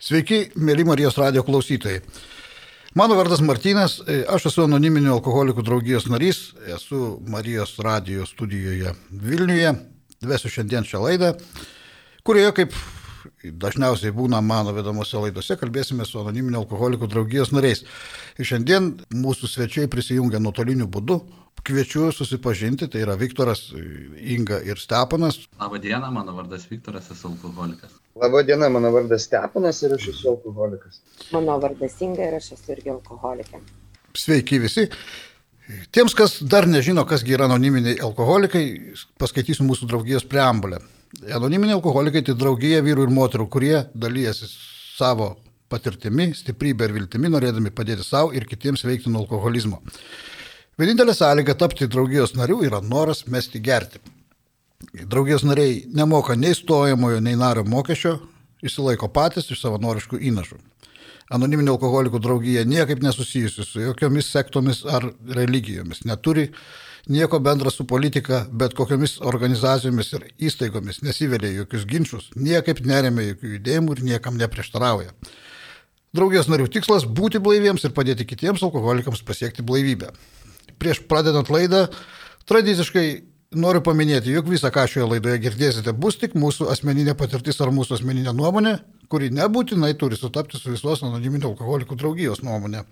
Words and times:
Sveiki, 0.00 0.46
mėly 0.56 0.86
Marijos 0.88 1.18
radio 1.20 1.42
klausytojai. 1.44 1.98
Mano 2.96 3.18
vardas 3.18 3.42
Martinas, 3.44 3.98
aš 4.32 4.46
esu 4.48 4.62
anoniminio 4.64 5.12
alkoholikų 5.18 5.60
draugijos 5.66 6.06
narys, 6.08 6.38
esu 6.72 7.18
Marijos 7.28 7.74
radio 7.84 8.24
studijoje 8.24 8.94
Vilniuje, 9.12 9.74
vesiu 10.24 10.48
šiandien 10.54 10.88
šią 10.88 11.02
laidą, 11.04 11.34
kurioje, 12.24 12.54
kaip 12.62 12.78
dažniausiai 13.44 14.12
būna 14.12 14.42
mano 14.44 14.74
vedamosi 14.76 15.16
laidose, 15.16 15.56
kalbėsime 15.60 16.04
su 16.04 16.20
anoniminio 16.20 16.60
alkoholikų 16.62 17.08
draugijos 17.10 17.52
nariais. 17.56 17.84
Ir 18.38 18.48
šiandien 18.52 18.90
mūsų 19.16 19.48
svečiai 19.48 19.90
prisijungia 19.92 20.42
nuotoliniu 20.42 20.88
būdu, 20.90 21.20
Kviečiu 21.60 22.06
susipažinti, 22.12 22.86
tai 22.88 23.02
yra 23.04 23.16
Viktoras, 23.20 23.66
Inga 24.16 24.62
ir 24.64 24.78
Stepanas. 24.80 25.42
Labą 25.60 25.80
dieną, 25.82 26.08
mano 26.14 26.32
vardas 26.32 26.64
Viktoras, 26.70 27.10
esu 27.12 27.28
alkoholikas. 27.28 27.98
Labą 28.16 28.40
dieną, 28.48 28.70
mano 28.72 28.92
vardas 28.94 29.26
Stepanas 29.28 29.82
ir 29.82 29.92
aš 29.92 30.06
esu 30.14 30.30
alkoholikas. 30.30 31.02
Mano 31.34 31.58
vardas 31.60 31.98
Inga 32.00 32.30
ir 32.30 32.38
aš 32.38 32.54
esu 32.56 32.72
irgi 32.72 32.94
alkoholikė. 32.94 33.60
Sveiki 34.16 34.60
visi. 34.62 34.86
Tiems, 35.92 36.16
kas 36.16 36.38
dar 36.40 36.66
nežino, 36.66 37.04
kas 37.06 37.26
yra 37.28 37.44
anoniminiai 37.46 38.00
alkoholikai, 38.08 38.64
paskaitysiu 39.20 39.66
mūsų 39.68 39.90
draugijos 39.90 40.24
preambulę. 40.24 40.80
Anoniminiai 41.18 41.74
alkoholikai 41.74 42.22
tai 42.22 42.36
draugija 42.38 42.80
vyrų 42.86 43.08
ir 43.08 43.14
moterų, 43.14 43.46
kurie 43.50 43.76
dalyjasi 43.98 44.46
savo 44.96 45.32
patirtimi, 45.70 46.30
stiprybė 46.38 46.86
ir 46.86 46.94
viltimi, 46.94 47.30
norėdami 47.32 47.72
padėti 47.74 48.06
savo 48.06 48.30
ir 48.36 48.46
kitiems 48.46 48.84
veikti 48.86 49.10
nuo 49.10 49.24
alkoholizmo. 49.24 49.80
Vienintelė 50.78 51.14
sąlyga 51.18 51.56
tapti 51.58 51.88
draugijos 51.90 52.36
nariu 52.38 52.62
yra 52.66 52.80
noras 52.80 53.24
mesti 53.26 53.60
gerti. 53.60 54.00
Draugijos 55.02 55.42
nariai 55.44 55.82
nemoka 55.92 56.36
nei 56.38 56.54
stojamojo, 56.56 57.18
nei 57.20 57.36
nario 57.36 57.66
mokesčio, 57.68 58.14
išsilaiko 58.64 59.10
patys 59.12 59.50
iš 59.50 59.60
savanoriškų 59.64 60.20
įnašų. 60.30 60.60
Anoniminė 61.30 61.74
alkoholikų 61.74 62.18
draugija 62.22 62.64
niekaip 62.66 63.02
nesusijusi 63.04 63.66
su 63.66 63.82
jokiomis 63.82 64.30
sektomis 64.32 64.80
ar 64.86 65.04
religijomis, 65.36 66.02
neturi 66.08 66.48
nieko 67.08 67.40
bendra 67.40 67.70
su 67.70 67.86
politika, 67.86 68.46
bet 68.52 68.74
kokiamis 68.74 69.18
organizacijomis 69.20 70.12
ir 70.18 70.26
įstaigomis 70.50 71.02
nesivelia 71.06 71.52
jokius 71.60 71.86
ginčius, 71.86 72.28
niekaip 72.36 72.84
neremia 72.84 73.30
jokių 73.30 73.54
judėjimų 73.56 73.96
ir 73.96 74.04
niekam 74.12 74.36
neprieštarauja. 74.40 75.14
Draugijos 76.12 76.50
narių 76.50 76.66
tikslas- 76.68 77.06
būti 77.20 77.38
blaiviems 77.38 77.84
ir 77.84 77.90
padėti 77.94 78.26
kitiems 78.26 78.62
alkoholikams 78.62 79.22
pasiekti 79.22 79.62
blaivybę 79.62 80.10
prieš 80.80 81.02
pradedant 81.08 81.50
laidą, 81.52 81.84
tradiciškai 82.48 83.06
noriu 83.60 83.82
paminėti, 83.84 84.32
jog 84.34 84.48
visą, 84.50 84.70
ką 84.72 84.86
šioje 84.88 85.08
laidoje 85.14 85.40
girdėsite, 85.44 85.94
bus 85.96 86.18
tik 86.20 86.36
mūsų 86.38 86.70
asmeninė 86.72 87.16
patirtis 87.18 87.60
ar 87.60 87.72
mūsų 87.74 87.98
asmeninė 87.98 88.34
nuomonė, 88.36 88.76
kuri 89.10 89.30
nebūtinai 89.34 89.92
turi 89.98 90.18
sutapti 90.18 90.60
su 90.60 90.72
visos 90.72 91.02
anoniminio 91.06 91.50
alkoholikų 91.50 91.98
draugijos 91.98 92.44
nuomonė. 92.46 92.84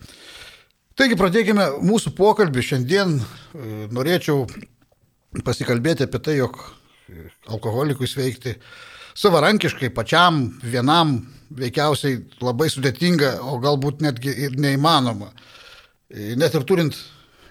Taigi 0.99 1.15
pradėkime 1.15 1.65
mūsų 1.87 2.11
pokalbį. 2.19 2.63
Šiandien 2.67 3.13
e, 3.21 3.87
norėčiau 3.95 4.49
pasikalbėti 5.47 6.09
apie 6.09 6.19
tai, 6.19 6.35
jog 6.41 6.59
alkoholikui 7.47 8.09
sveikti 8.11 8.57
savarankiškai, 9.19 9.93
pačiam, 9.95 10.41
vienam, 10.59 11.21
veikiausiai 11.55 12.19
labai 12.43 12.67
sudėtinga, 12.75 13.37
o 13.47 13.61
galbūt 13.63 14.03
netgi 14.03 14.35
ir 14.49 14.59
neįmanoma. 14.59 15.31
E, 16.11 16.35
net 16.35 16.59
ir 16.59 16.67
turint 16.67 16.99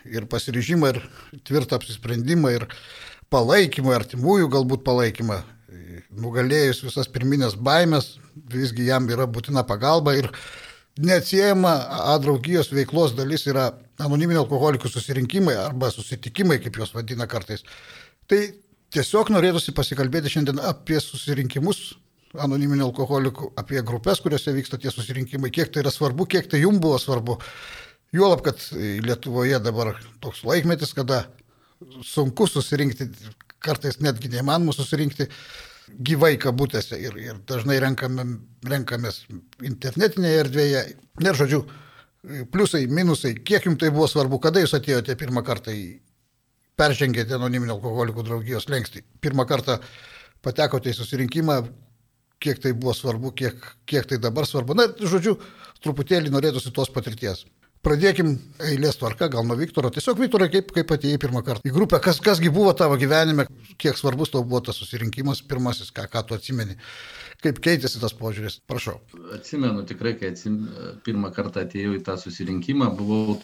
ir 0.03 0.27
pasiryžimą, 0.27 0.91
ir 0.91 1.01
tvirtą 1.47 1.79
apsisprendimą, 1.79 2.51
ir 2.51 2.67
palaikymą, 3.31 3.95
artimųjų 3.95 4.51
galbūt 4.59 4.83
palaikymą. 4.83 5.39
Nugalėjus 6.19 6.83
visas 6.83 7.07
pirminės 7.11 7.55
baimės, 7.55 8.17
visgi 8.51 8.91
jam 8.91 9.07
yra 9.07 9.23
būtina 9.23 9.63
pagalba 9.67 10.19
ir 10.19 10.33
neatsiejama 11.03 11.73
A 12.13 12.17
draugijos 12.21 12.71
veiklos 12.73 13.15
dalis 13.17 13.45
yra 13.49 13.69
anoniminio 14.01 14.43
alkoholikų 14.43 14.89
susirinkimai 14.91 15.55
arba 15.57 15.91
susitikimai, 15.93 16.59
kaip 16.63 16.77
juos 16.79 16.93
vadina 16.95 17.27
kartais. 17.29 17.63
Tai 18.27 18.39
tiesiog 18.93 19.31
norėtųsi 19.33 19.73
pasikalbėti 19.77 20.31
šiandien 20.33 20.61
apie 20.65 20.99
susirinkimus 21.03 21.95
anoniminio 22.43 22.89
alkoholikų, 22.89 23.51
apie 23.59 23.81
grupės, 23.85 24.21
kuriuose 24.23 24.53
vyksta 24.55 24.79
tie 24.81 24.91
susirinkimai, 24.93 25.51
kiek 25.53 25.71
tai 25.73 25.83
yra 25.85 25.93
svarbu, 25.93 26.27
kiek 26.29 26.49
tai 26.51 26.61
jums 26.61 26.81
buvo 26.83 26.99
svarbu. 27.01 27.37
Juolab, 28.15 28.43
kad 28.45 28.61
Lietuvoje 29.03 29.59
dabar 29.63 29.95
toks 30.23 30.43
laikmetis, 30.47 30.93
kada 30.95 31.25
sunku 32.05 32.47
susirinkti, 32.49 33.09
kartais 33.63 33.99
netgi 34.03 34.31
neįmanoma 34.31 34.75
susirinkti 34.75 35.27
gyvai 35.87 36.35
kabutėse 36.41 36.97
ir, 36.99 37.17
ir 37.21 37.39
dažnai 37.47 37.79
renkame, 37.83 38.25
renkamės 38.67 39.23
internetinėje 39.63 40.41
erdvėje. 40.43 40.83
Ir 41.23 41.39
žodžiu, 41.39 41.61
pliusai, 42.51 42.85
minusai, 42.91 43.33
kiek 43.47 43.65
jums 43.69 43.79
tai 43.81 43.91
buvo 43.93 44.07
svarbu, 44.11 44.39
kada 44.43 44.63
jūs 44.63 44.75
atėjote 44.77 45.15
pirmą 45.19 45.43
kartą 45.47 45.73
į 45.75 45.87
peržengėte 46.77 47.37
anoniminio 47.37 47.77
alkoholikų 47.77 48.25
draugijos 48.27 48.69
lengstį. 48.69 49.03
Pirmą 49.23 49.47
kartą 49.49 49.79
patekote 50.45 50.91
į 50.91 50.97
susirinkimą, 50.99 51.61
kiek 52.43 52.59
tai 52.61 52.73
buvo 52.77 52.93
svarbu, 52.93 53.31
kiek, 53.37 53.63
kiek 53.89 54.05
tai 54.09 54.19
dabar 54.21 54.45
svarbu. 54.45 54.77
Na, 54.77 54.87
žodžiu, 55.01 55.37
truputėlį 55.81 56.33
norėtųsi 56.33 56.73
tos 56.75 56.91
patirties. 56.93 57.45
Pradėkim 57.85 58.31
eilės 58.63 58.97
tvarka, 58.97 59.27
gal 59.31 59.45
nuo 59.45 59.55
Viktoro. 59.59 59.91
Tiesiog 59.93 60.17
Viktorai, 60.19 60.49
kaip, 60.51 60.71
kaip 60.75 60.91
atėjai 60.95 61.19
pirmą 61.21 61.43
kartą 61.45 61.69
į 61.69 61.73
grupę, 61.75 61.99
kas, 62.03 62.19
kasgi 62.23 62.49
buvo 62.53 62.73
tavo 62.77 62.97
gyvenime, 62.99 63.45
kiek 63.77 63.99
svarbus 63.99 64.33
tau 64.33 64.41
buvo 64.43 64.63
tas 64.65 64.79
susirinkimas 64.81 65.43
pirmasis, 65.45 65.91
ką, 65.95 66.07
ką 66.11 66.23
tu 66.27 66.37
atsimeni, 66.37 66.77
kaip 67.45 67.61
keitėsi 67.63 68.01
tas 68.01 68.15
požiūris, 68.17 68.59
prašau. 68.69 68.97
Atsimenu 69.35 69.85
tikrai, 69.87 70.15
kai 70.17 70.33
atsim, 70.33 70.59
pirmą 71.05 71.31
kartą 71.35 71.63
atėjau 71.67 71.95
į 71.99 72.03
tą 72.07 72.17
susirinkimą, 72.21 72.89
buvau 72.97 73.37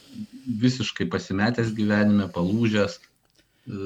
visiškai 0.66 1.08
pasimetęs 1.14 1.76
gyvenime, 1.78 2.26
palūžęs, 2.34 2.98
e, 2.98 3.82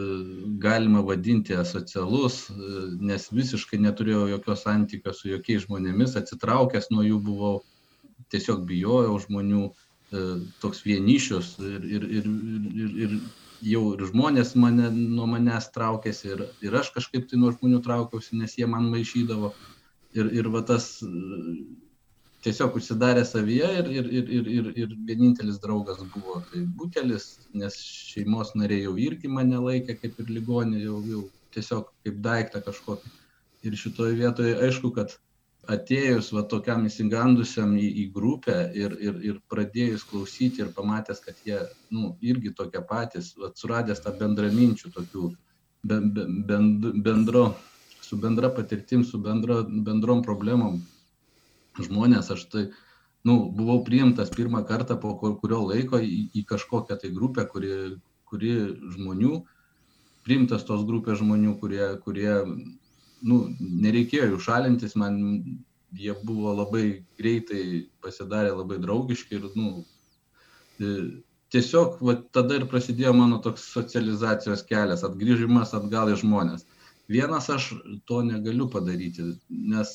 galima 0.64 1.04
vadinti 1.06 1.58
asocialus, 1.60 2.46
e, 2.54 2.86
nes 3.12 3.28
visiškai 3.36 3.82
neturėjau 3.84 4.30
jokio 4.32 4.56
santykio 4.64 5.12
su 5.14 5.34
jokiais 5.34 5.68
žmonėmis, 5.68 6.16
atsitraukęs 6.22 6.88
nuo 6.96 7.04
jų 7.04 7.20
buvau, 7.28 7.58
tiesiog 8.32 8.64
bijojau 8.68 9.20
žmonių 9.28 9.68
toks 10.64 10.86
vienišius 10.86 11.58
ir, 11.60 11.84
ir, 11.84 12.08
ir, 12.20 12.28
ir, 12.84 12.92
ir 13.06 13.18
jau 13.66 13.82
ir 13.96 14.06
žmonės 14.12 14.54
mane, 14.60 14.90
nuo 14.92 15.26
manęs 15.30 15.72
traukėsi 15.74 16.32
ir, 16.36 16.46
ir 16.64 16.78
aš 16.78 16.92
kažkaip 16.96 17.28
tai 17.30 17.40
nuo 17.42 17.52
žmonių 17.56 17.82
traukiausi, 17.84 18.38
nes 18.38 18.56
jie 18.58 18.68
man 18.70 18.90
maišydavo. 18.94 19.54
Ir, 20.18 20.30
ir 20.34 20.48
va 20.50 20.62
tas 20.66 21.02
e, 21.04 21.10
tiesiog 22.46 22.78
užsidarė 22.80 23.26
savyje 23.28 23.70
ir, 23.82 23.90
ir, 24.00 24.08
ir, 24.20 24.32
ir, 24.38 24.48
ir, 24.54 24.70
ir 24.84 24.96
vienintelis 25.10 25.60
draugas 25.62 26.00
buvo 26.14 26.40
tai 26.52 26.64
butelis, 26.80 27.28
nes 27.54 27.76
šeimos 28.14 28.54
nariai 28.56 28.86
jau 28.86 28.96
irgi 28.98 29.30
mane 29.30 29.60
laikė 29.60 29.98
kaip 30.00 30.20
ir 30.24 30.32
ligonį, 30.40 30.84
jau, 30.86 31.02
jau 31.12 31.24
tiesiog 31.56 31.92
kaip 32.06 32.22
daiktą 32.24 32.64
kažkokį. 32.66 33.14
Ir 33.68 33.76
šitoje 33.76 34.16
vietoje 34.16 34.56
aišku, 34.64 34.94
kad 34.96 35.18
atėjus 35.68 36.30
va 36.36 36.44
tokiam 36.48 36.86
įsigandusiam 36.88 37.74
į, 37.78 37.88
į 38.02 38.06
grupę 38.16 38.56
ir, 38.76 38.96
ir, 39.04 39.18
ir 39.30 39.40
pradėjus 39.52 40.06
klausyti 40.08 40.64
ir 40.64 40.72
pamatęs, 40.76 41.20
kad 41.24 41.40
jie 41.46 41.60
nu, 41.92 42.14
irgi 42.24 42.54
tokie 42.56 42.82
patys, 42.88 43.34
va, 43.40 43.52
suradęs 43.56 44.02
tą 44.04 44.14
bendraminčių 44.20 44.94
tokių 44.96 45.32
bend, 45.88 46.22
bendro, 47.04 47.50
su 48.02 48.20
bendra 48.20 48.52
patirtim, 48.54 49.04
su 49.04 49.20
bendra, 49.20 49.62
bendrom 49.68 50.24
problemom 50.24 50.80
žmonės, 51.78 52.32
aš 52.34 52.48
tai 52.52 52.64
nu, 53.28 53.38
buvau 53.54 53.82
priimtas 53.86 54.32
pirmą 54.34 54.64
kartą 54.66 54.98
po 55.02 55.14
kurio 55.20 55.62
laiko 55.68 56.00
į, 56.00 56.30
į 56.34 56.46
kažkokią 56.48 56.98
tai 57.02 57.12
grupę, 57.14 57.46
kuri, 57.52 57.74
kuri 58.30 58.56
žmonių, 58.96 59.42
priimtas 60.28 60.64
tos 60.68 60.88
grupės 60.88 61.20
žmonių, 61.22 61.58
kurie, 61.60 61.86
kurie 62.04 62.34
nu, 63.22 63.40
nereikėjo 63.60 64.32
jų 64.32 64.40
šalintis, 64.44 64.96
man 65.00 65.18
jie 65.98 66.14
buvo 66.24 66.54
labai 66.58 67.04
greitai 67.20 67.88
pasidarė 68.04 68.52
labai 68.56 68.80
draugiški 68.84 69.40
ir, 69.40 69.48
nu, 69.56 69.86
e, 70.82 70.94
tiesiog 71.54 72.02
va, 72.04 72.18
tada 72.36 72.60
ir 72.60 72.68
prasidėjo 72.72 73.14
mano 73.16 73.40
toks 73.44 73.66
socializacijos 73.74 74.66
kelias, 74.68 75.06
atgrįžimas 75.08 75.74
atgal 75.78 76.12
į 76.12 76.20
žmonės. 76.24 76.68
Vienas 77.08 77.48
aš 77.50 77.72
to 78.10 78.22
negaliu 78.28 78.68
padaryti, 78.72 79.32
nes 79.50 79.92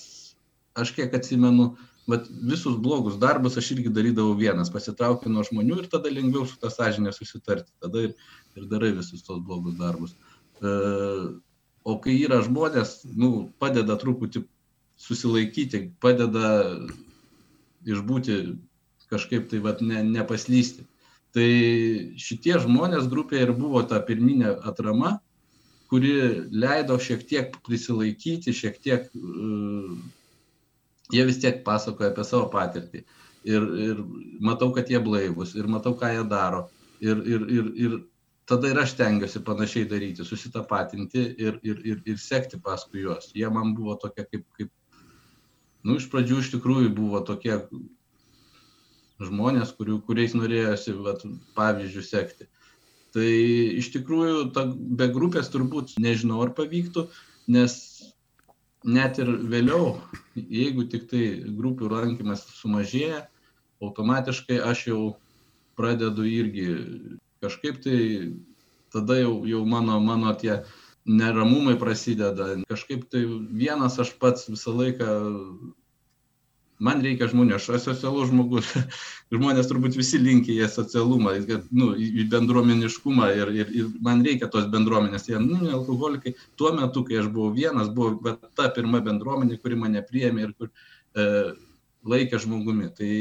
aš 0.79 0.95
kiek 0.97 1.13
atsimenu, 1.15 1.75
vat, 2.09 2.27
visus 2.49 2.79
blogus 2.81 3.19
darbus 3.21 3.59
aš 3.61 3.75
irgi 3.77 3.93
darydavau 3.93 4.33
vienas, 4.39 4.73
pasitraukiu 4.73 5.31
nuo 5.31 5.45
žmonių 5.47 5.83
ir 5.83 5.91
tada 5.93 6.11
lengviau 6.11 6.49
su 6.49 6.57
tą 6.63 6.73
sąžinę 6.73 7.13
susitarti, 7.13 7.69
tada 7.85 8.09
ir, 8.09 8.15
ir 8.57 8.69
darai 8.71 8.95
visus 8.97 9.23
tos 9.27 9.43
blogus 9.45 9.77
darbus. 9.77 10.17
E, 10.63 10.73
o 11.85 11.97
kai 12.03 12.17
yra 12.23 12.41
žmonės, 12.45 13.03
nu, 13.19 13.53
padeda 13.63 13.97
truputį 14.01 14.45
susilaikyti, 15.01 15.89
padeda 16.03 16.53
išbūti 17.89 18.39
kažkaip 19.13 19.49
tai 19.51 19.61
vat, 19.65 19.83
ne, 19.85 20.03
nepaslysti. 20.07 20.87
Tai 21.33 21.49
šitie 22.21 22.59
žmonės 22.61 23.09
grupėje 23.11 23.49
ir 23.49 23.55
buvo 23.57 23.83
ta 23.89 24.01
pirminė 24.05 24.55
atrama, 24.69 25.17
kuri 25.93 26.13
leido 26.53 26.97
šiek 27.01 27.25
tiek 27.29 27.57
prisilaikyti, 27.67 28.55
šiek 28.57 28.79
tiek 28.85 29.09
uh, 29.17 29.97
jie 31.13 31.25
vis 31.29 31.41
tiek 31.41 31.61
pasakoja 31.65 32.13
apie 32.13 32.25
savo 32.25 32.49
patirtį. 32.53 33.03
Ir, 33.49 33.67
ir 33.89 34.01
matau, 34.45 34.71
kad 34.77 34.89
jie 34.91 35.01
blaivus, 35.03 35.57
ir 35.59 35.69
matau, 35.69 35.97
ką 35.99 36.13
jie 36.15 36.25
daro. 36.31 36.67
Ir, 37.03 37.19
ir, 37.27 37.47
ir, 37.51 37.71
ir 37.85 37.97
tada 38.49 38.71
ir 38.71 38.79
aš 38.83 38.95
tengiuosi 38.99 39.43
panašiai 39.47 39.89
daryti, 39.89 40.27
susitapatinti 40.27 41.25
ir, 41.39 41.59
ir, 41.63 41.83
ir, 41.87 42.05
ir 42.07 42.21
sekti 42.21 42.61
paskui 42.63 43.05
juos. 43.07 43.31
Jie 43.37 43.49
man 43.55 43.75
buvo 43.79 43.97
tokie 44.01 44.27
kaip, 44.27 44.47
kaip, 44.59 44.73
nu, 45.87 45.99
iš 46.01 46.09
pradžių 46.13 46.41
iš 46.43 46.53
tikrųjų 46.57 46.95
buvo 46.97 47.23
tokie 47.27 47.61
žmonės, 49.23 49.75
kurių, 49.79 50.01
kuriais 50.07 50.35
norėjosi 50.35 50.97
vat, 50.99 51.23
pavyzdžių 51.57 52.05
sekti. 52.07 52.49
Tai 53.13 53.29
iš 53.79 53.93
tikrųjų, 53.95 54.49
ta, 54.57 54.65
be 54.73 55.07
grupės 55.13 55.51
turbūt 55.53 55.99
nežinau, 56.01 56.41
ar 56.43 56.55
pavyktų, 56.57 57.07
nes 57.53 57.75
net 58.83 59.21
ir 59.23 59.29
vėliau, 59.53 59.99
jeigu 60.35 60.87
tik 60.91 61.11
tai 61.11 61.27
grupių 61.59 61.91
rankimas 61.93 62.47
sumažėja, 62.57 63.27
automatiškai 63.83 64.59
aš 64.65 64.87
jau 64.89 65.03
pradedu 65.79 66.25
irgi 66.29 66.67
kažkaip 67.43 67.83
tai, 67.85 67.99
tada 68.95 69.19
jau, 69.21 69.43
jau 69.49 69.63
mano, 69.69 69.99
mano 70.01 70.33
tie 70.39 70.63
neramumai 71.07 71.77
prasideda. 71.81 72.55
Kažkaip 72.71 73.09
tai 73.11 73.25
vienas 73.51 73.99
aš 73.99 74.15
pats 74.23 74.49
visą 74.51 74.75
laiką 74.79 75.09
man 76.83 77.03
reikia 77.05 77.29
žmonių, 77.31 77.57
aš 77.57 77.69
esu 77.77 77.93
socialus 77.93 78.31
žmogus, 78.31 78.71
žmonės 79.35 79.69
turbūt 79.71 79.97
visi 79.99 80.21
linkia 80.21 80.67
į 80.67 80.71
socialumą, 80.73 81.35
kad, 81.49 81.67
nu, 81.75 81.93
į 81.95 82.27
bendruomeniškumą 82.33 83.29
ir, 83.39 83.53
ir, 83.63 83.75
ir 83.79 83.91
man 84.05 84.25
reikia 84.27 84.51
tos 84.53 84.67
bendruomenės. 84.73 85.29
Jie, 85.31 85.39
nu, 85.43 85.61
alkoholikai, 85.79 86.35
tuo 86.59 86.73
metu, 86.77 87.05
kai 87.09 87.21
aš 87.23 87.31
buvau 87.35 87.53
vienas, 87.55 87.93
buvo 87.95 88.37
ta 88.59 88.71
pirma 88.75 89.03
bendruomenė, 89.05 89.61
kuri 89.63 89.79
mane 89.79 90.03
priėmė 90.09 90.49
ir 90.49 90.57
kur 90.59 90.73
e, 90.73 91.29
laikė 92.09 92.41
žmogumi. 92.43 92.91
Tai 92.97 93.13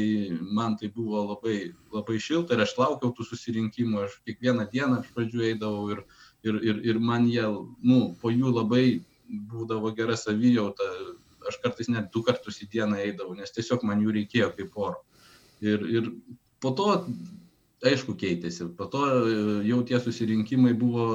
man 0.54 0.76
tai 0.80 0.90
buvo 0.94 1.22
labai, 1.30 1.72
labai 1.94 2.18
šilta 2.22 2.56
ir 2.56 2.64
aš 2.64 2.74
laukiau 2.78 3.12
tų 3.14 3.26
susirinkimų, 3.28 4.06
aš 4.06 4.18
kiekvieną 4.26 4.66
dieną 4.72 5.02
iš 5.02 5.12
pradžių 5.16 5.46
eidavau 5.52 5.86
ir, 5.94 6.02
ir, 6.46 6.58
ir, 6.70 6.82
ir 6.92 7.02
man 7.02 7.28
jie, 7.30 7.46
nu, 7.82 8.00
po 8.20 8.32
jų 8.34 8.54
labai 8.56 8.84
būdavo 9.52 9.94
gera 9.96 10.16
savijauta, 10.18 10.88
aš 11.48 11.58
kartais 11.62 11.88
net 11.90 12.10
du 12.14 12.24
kartus 12.26 12.60
į 12.62 12.68
dieną 12.74 12.98
eidavau, 13.06 13.36
nes 13.38 13.54
tiesiog 13.54 13.86
man 13.86 14.02
jų 14.02 14.18
reikėjo 14.18 14.50
kaip 14.58 14.76
oro. 14.78 15.00
Ir, 15.62 15.86
ir 15.86 16.10
po 16.62 16.74
to, 16.78 16.90
aišku, 17.86 18.14
keitėsi. 18.18 18.68
Po 18.78 18.86
to 18.90 19.02
e, 19.06 19.32
jau 19.68 19.80
tie 19.86 19.98
susirinkimai 20.02 20.74
buvo 20.78 21.06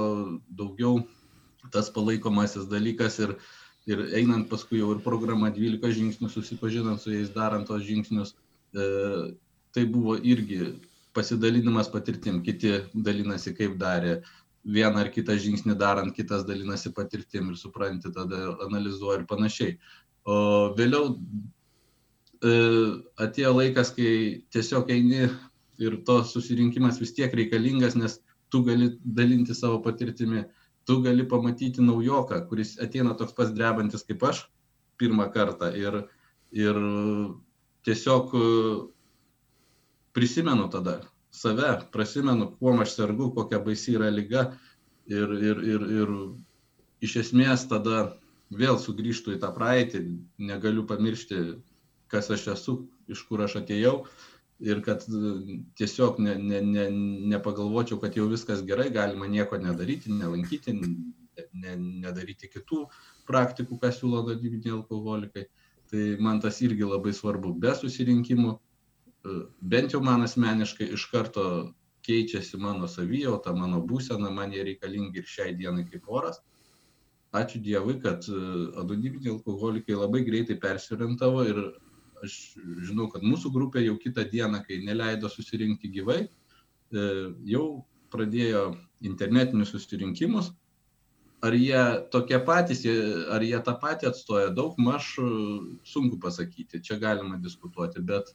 daugiau 0.48 1.02
tas 1.72 1.90
palaikomasis 1.92 2.68
dalykas 2.72 3.20
ir, 3.24 3.36
ir 3.88 4.04
einant 4.20 4.50
paskui 4.52 4.82
jau 4.82 4.92
ir 4.94 5.04
programa 5.04 5.50
12 5.54 5.94
žingsnių, 5.96 6.30
susipažinant 6.32 7.02
su 7.02 7.14
jais, 7.14 7.32
darant 7.34 7.68
tos 7.68 7.86
žingsnius, 7.88 8.34
e, 8.76 8.88
tai 9.76 9.86
buvo 9.88 10.18
irgi 10.20 10.74
pasidalinimas 11.16 11.90
patirtim, 11.90 12.42
kiti 12.46 12.74
dalinasi 12.94 13.56
kaip 13.58 13.78
darė, 13.80 14.20
vieną 14.68 15.06
ar 15.06 15.12
kitą 15.14 15.38
žingsnį 15.40 15.78
darant, 15.80 16.14
kitas 16.16 16.44
dalinasi 16.46 16.92
patirtim 16.94 17.54
ir 17.54 17.60
supranti, 17.60 18.12
tada 18.14 18.58
analizuoja 18.68 19.22
ir 19.22 19.28
panašiai. 19.30 19.78
O 20.28 20.38
vėliau 20.76 21.16
e, 22.44 22.54
atėjo 23.24 23.54
laikas, 23.56 23.94
kai 23.96 24.44
tiesiog 24.52 24.92
eini 24.92 25.30
ir 25.80 26.00
to 26.04 26.20
susirinkimas 26.28 27.00
vis 27.00 27.16
tiek 27.16 27.34
reikalingas, 27.40 27.96
nes 27.96 28.20
tu 28.52 28.64
gali 28.68 28.92
dalinti 29.04 29.56
savo 29.56 29.80
patirtimi, 29.86 30.44
tu 30.88 31.02
gali 31.04 31.26
pamatyti 31.28 31.84
naujoką, 31.84 32.40
kuris 32.50 32.78
ateina 32.84 33.16
toks 33.20 33.36
pats 33.36 33.52
drebantis 33.56 34.06
kaip 34.08 34.24
aš 34.24 34.46
pirmą 34.98 35.28
kartą 35.34 35.74
ir, 35.76 36.00
ir 36.56 36.80
tiesiog 37.86 38.34
e, 38.34 38.46
prisimenu 40.16 40.70
tada 40.72 41.02
save, 41.32 41.74
prasimenu, 41.94 42.54
kuo 42.60 42.74
aš 42.82 42.96
sergu, 42.96 43.30
kokia 43.36 43.60
baisi 43.64 43.98
yra 44.00 44.10
lyga 44.14 44.48
ir, 45.06 45.34
ir, 45.50 45.62
ir, 45.74 45.86
ir 46.00 46.14
iš 47.04 47.18
esmės 47.24 47.68
tada 47.70 48.16
vėl 48.50 48.80
sugrįžtų 48.80 49.36
į 49.36 49.42
tą 49.44 49.52
praeitį, 49.54 50.06
negaliu 50.40 50.88
pamiršti, 50.88 51.60
kas 52.08 52.32
aš 52.32 52.48
esu, 52.56 52.78
iš 53.12 53.22
kur 53.28 53.44
aš 53.44 53.60
atėjau 53.62 54.06
ir 54.60 54.82
kad 54.86 55.04
e, 55.10 55.34
tiesiog 55.78 56.20
ne, 56.24 56.36
ne, 56.42 56.62
ne, 56.66 56.88
nepagalvočiau, 57.34 58.00
kad 58.02 58.18
jau 58.18 58.28
viskas 58.32 58.64
gerai, 58.66 58.90
galima 58.94 59.28
nieko 59.30 59.60
nedaryti, 59.62 60.14
nelankyti, 60.14 60.74
ne, 60.78 61.76
nedaryti 62.06 62.50
kitų 62.54 62.84
praktikų, 63.30 63.80
ką 63.82 63.94
siūlo 63.94 64.24
dadybiniai 64.30 64.76
alkoholikai. 64.80 65.48
Tai 65.88 66.06
man 66.20 66.42
tas 66.44 66.60
irgi 66.66 66.84
labai 66.84 67.14
svarbu. 67.16 67.54
Be 67.64 67.74
susirinkimų, 67.78 68.58
e, 68.58 69.40
bent 69.62 69.96
jau 69.96 70.04
man 70.04 70.26
asmeniškai 70.26 70.92
iš 70.98 71.08
karto 71.14 71.48
keičiasi 72.08 72.60
mano 72.60 72.88
savijauta, 72.88 73.54
mano 73.56 73.82
būsena, 73.84 74.32
man 74.34 74.54
jie 74.56 74.64
reikalingi 74.64 75.22
ir 75.22 75.28
šiai 75.28 75.56
dienai 75.60 75.88
kaip 75.90 76.08
oras 76.08 76.42
ačiū 77.36 77.60
Dievui, 77.62 78.00
kad 78.02 78.24
e, 78.30 78.40
anoniminiai 78.82 79.34
alkoholikai 79.36 79.98
labai 79.98 80.24
greitai 80.26 80.58
persirintavo 80.60 81.44
ir 81.52 81.60
aš 82.26 82.38
žinau, 82.88 83.08
kad 83.12 83.26
mūsų 83.26 83.52
grupė 83.54 83.84
jau 83.86 83.98
kitą 84.02 84.26
dieną, 84.32 84.64
kai 84.66 84.80
neleido 84.86 85.30
susirinkti 85.32 85.92
gyvai, 85.94 86.24
e, 86.26 87.06
jau 87.52 87.68
pradėjo 88.14 88.72
internetinius 89.06 89.74
susirinkimus. 89.76 90.52
Ar 91.46 91.54
jie 91.54 91.82
tokie 92.10 92.40
patys, 92.42 92.82
ar 93.30 93.44
jie 93.46 93.60
tą 93.62 93.76
patį 93.78 94.10
atstoja, 94.10 94.50
daug 94.50 94.80
maž 94.82 95.14
e, 95.22 95.30
sunku 95.86 96.18
pasakyti, 96.24 96.82
čia 96.82 96.98
galima 97.02 97.38
diskutuoti, 97.42 98.02
bet, 98.02 98.34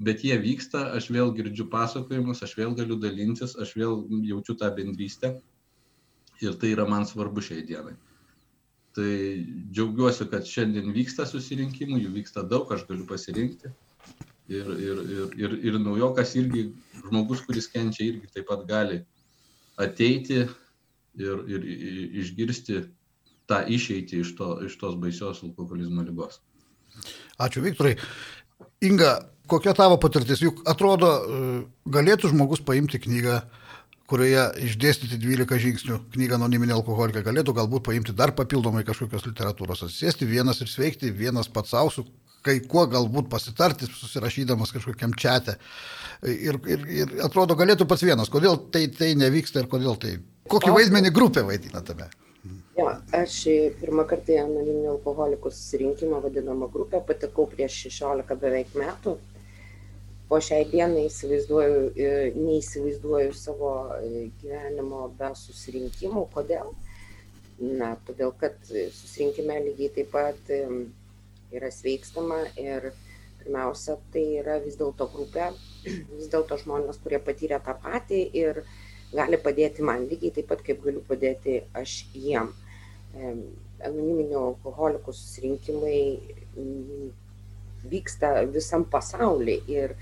bet 0.00 0.24
jie 0.24 0.38
vyksta, 0.40 0.88
aš 0.96 1.10
vėl 1.12 1.34
girdžiu 1.36 1.68
pasakojimus, 1.72 2.42
aš 2.46 2.56
vėl 2.56 2.74
galiu 2.78 2.96
dalintis, 3.02 3.58
aš 3.60 3.76
vėl 3.76 4.04
jaučiu 4.30 4.56
tą 4.56 4.72
bendrystę. 4.74 5.36
Ir 6.38 6.54
tai 6.54 6.70
yra 6.70 6.86
man 6.86 7.02
svarbu 7.04 7.42
šiai 7.42 7.64
dienai 7.66 7.96
tai 8.98 9.12
džiaugiuosi, 9.70 10.26
kad 10.32 10.46
šiandien 10.48 10.90
vyksta 10.94 11.26
susirinkimų, 11.28 12.00
jų 12.02 12.14
vyksta 12.16 12.42
daug, 12.50 12.70
aš 12.74 12.82
galiu 12.88 13.06
pasirinkti. 13.06 13.70
Ir, 14.48 14.68
ir, 14.80 15.00
ir, 15.12 15.34
ir, 15.38 15.54
ir 15.68 15.76
naujokas 15.78 16.32
irgi, 16.40 16.70
žmogus, 17.04 17.44
kuris 17.46 17.68
kenčia, 17.70 18.08
irgi 18.08 18.30
taip 18.32 18.48
pat 18.48 18.64
gali 18.66 19.02
ateiti 19.78 20.40
ir, 20.40 21.42
ir 21.46 21.66
išgirsti 22.24 22.80
tą 23.48 23.60
išeitį 23.76 24.22
iš, 24.24 24.32
to, 24.40 24.50
iš 24.66 24.74
tos 24.80 24.96
baisios 25.00 25.44
alkoholizmo 25.44 26.02
lygos. 26.06 26.40
Ačiū, 27.38 27.62
Viktorai. 27.62 27.94
Inga, 28.88 29.12
kokia 29.50 29.76
tavo 29.76 30.00
patirtis? 30.00 30.42
Juk 30.42 30.64
atrodo, 30.68 31.12
galėtų 31.86 32.32
žmogus 32.32 32.64
paimti 32.64 33.00
knygą 33.04 33.42
kurioje 34.08 34.44
išdėstyti 34.64 35.18
12 35.20 35.60
žingsnių 35.64 35.98
knygą 36.14 36.38
anoniminė 36.38 36.74
alkoholikė, 36.78 37.22
galėtų 37.26 37.54
galbūt 37.58 37.84
paimti 37.90 38.14
dar 38.16 38.32
papildomai 38.36 38.84
kažkokios 38.88 39.26
literatūros, 39.28 39.84
atsisėsti 39.84 40.28
vienas 40.28 40.62
ir 40.64 40.70
sveikti, 40.72 41.12
vienas 41.12 41.50
pats 41.52 41.74
savo, 41.74 41.92
su 41.92 42.06
kai 42.46 42.58
kuo 42.64 42.86
galbūt 42.88 43.28
pasitarti, 43.28 43.88
susirašydamas 43.90 44.72
kažkokiam 44.72 45.12
čiate. 45.18 45.58
Ir, 46.24 46.56
ir, 46.70 46.86
ir 47.02 47.12
atrodo, 47.26 47.58
galėtų 47.58 47.86
pats 47.90 48.06
vienas. 48.06 48.30
Kodėl 48.32 48.56
tai, 48.72 48.86
tai 48.94 49.12
nevyksta 49.18 49.64
ir 49.64 49.68
kodėl 49.70 49.98
tai... 50.00 50.16
Kokį 50.48 50.72
vaidmenį 50.72 51.12
grupė 51.12 51.44
vaidina 51.44 51.82
tame? 51.84 52.08
Jo, 52.78 52.92
aš 53.18 53.34
pirmą 53.80 54.04
kartą 54.08 54.36
į 54.36 54.38
anoniminį 54.44 54.92
alkoholikų 54.92 55.50
susirinkimą 55.50 56.20
vadinamą 56.22 56.68
grupę 56.72 57.00
patekau 57.08 57.48
prieš 57.50 57.80
16 57.88 58.38
beveik 58.38 58.70
metų 58.78 59.16
po 60.28 60.40
šiai 60.44 60.66
dienai 60.68 61.06
įsivaizduoju, 61.08 61.84
e, 61.96 62.08
neįsivaizduoju 62.36 63.34
savo 63.36 63.72
e, 63.96 64.26
gyvenimo 64.42 65.06
be 65.18 65.30
susirinkimų. 65.40 66.26
Kodėl? 66.34 66.74
Na, 67.58 67.94
todėl, 68.06 68.34
kad 68.38 68.58
susirinkime 68.68 69.56
lygiai 69.64 69.94
taip 69.96 70.10
pat 70.12 70.52
e, 70.52 70.60
yra 71.56 71.70
sveikstama 71.72 72.42
ir 72.60 72.90
pirmiausia, 73.40 73.96
tai 74.12 74.24
yra 74.42 74.58
vis 74.60 74.76
dėlto 74.76 75.08
grupė, 75.14 75.48
vis 75.86 76.28
dėlto 76.28 76.58
žmonės, 76.60 77.00
kurie 77.02 77.22
patyrė 77.24 77.62
tą 77.64 77.74
patį 77.80 78.20
ir 78.36 78.62
gali 79.14 79.40
padėti 79.40 79.86
man 79.86 80.04
lygiai 80.10 80.34
taip 80.36 80.50
pat, 80.52 80.60
kaip 80.66 80.84
galiu 80.84 81.00
padėti 81.08 81.62
aš 81.78 82.02
jiem. 82.12 82.52
Anoniminių 83.16 84.36
alkoholikų 84.42 85.14
susirinkimai 85.16 86.00
vyksta 87.88 88.34
visam 88.52 88.84
pasaulyje 88.84 89.62
ir 89.72 89.96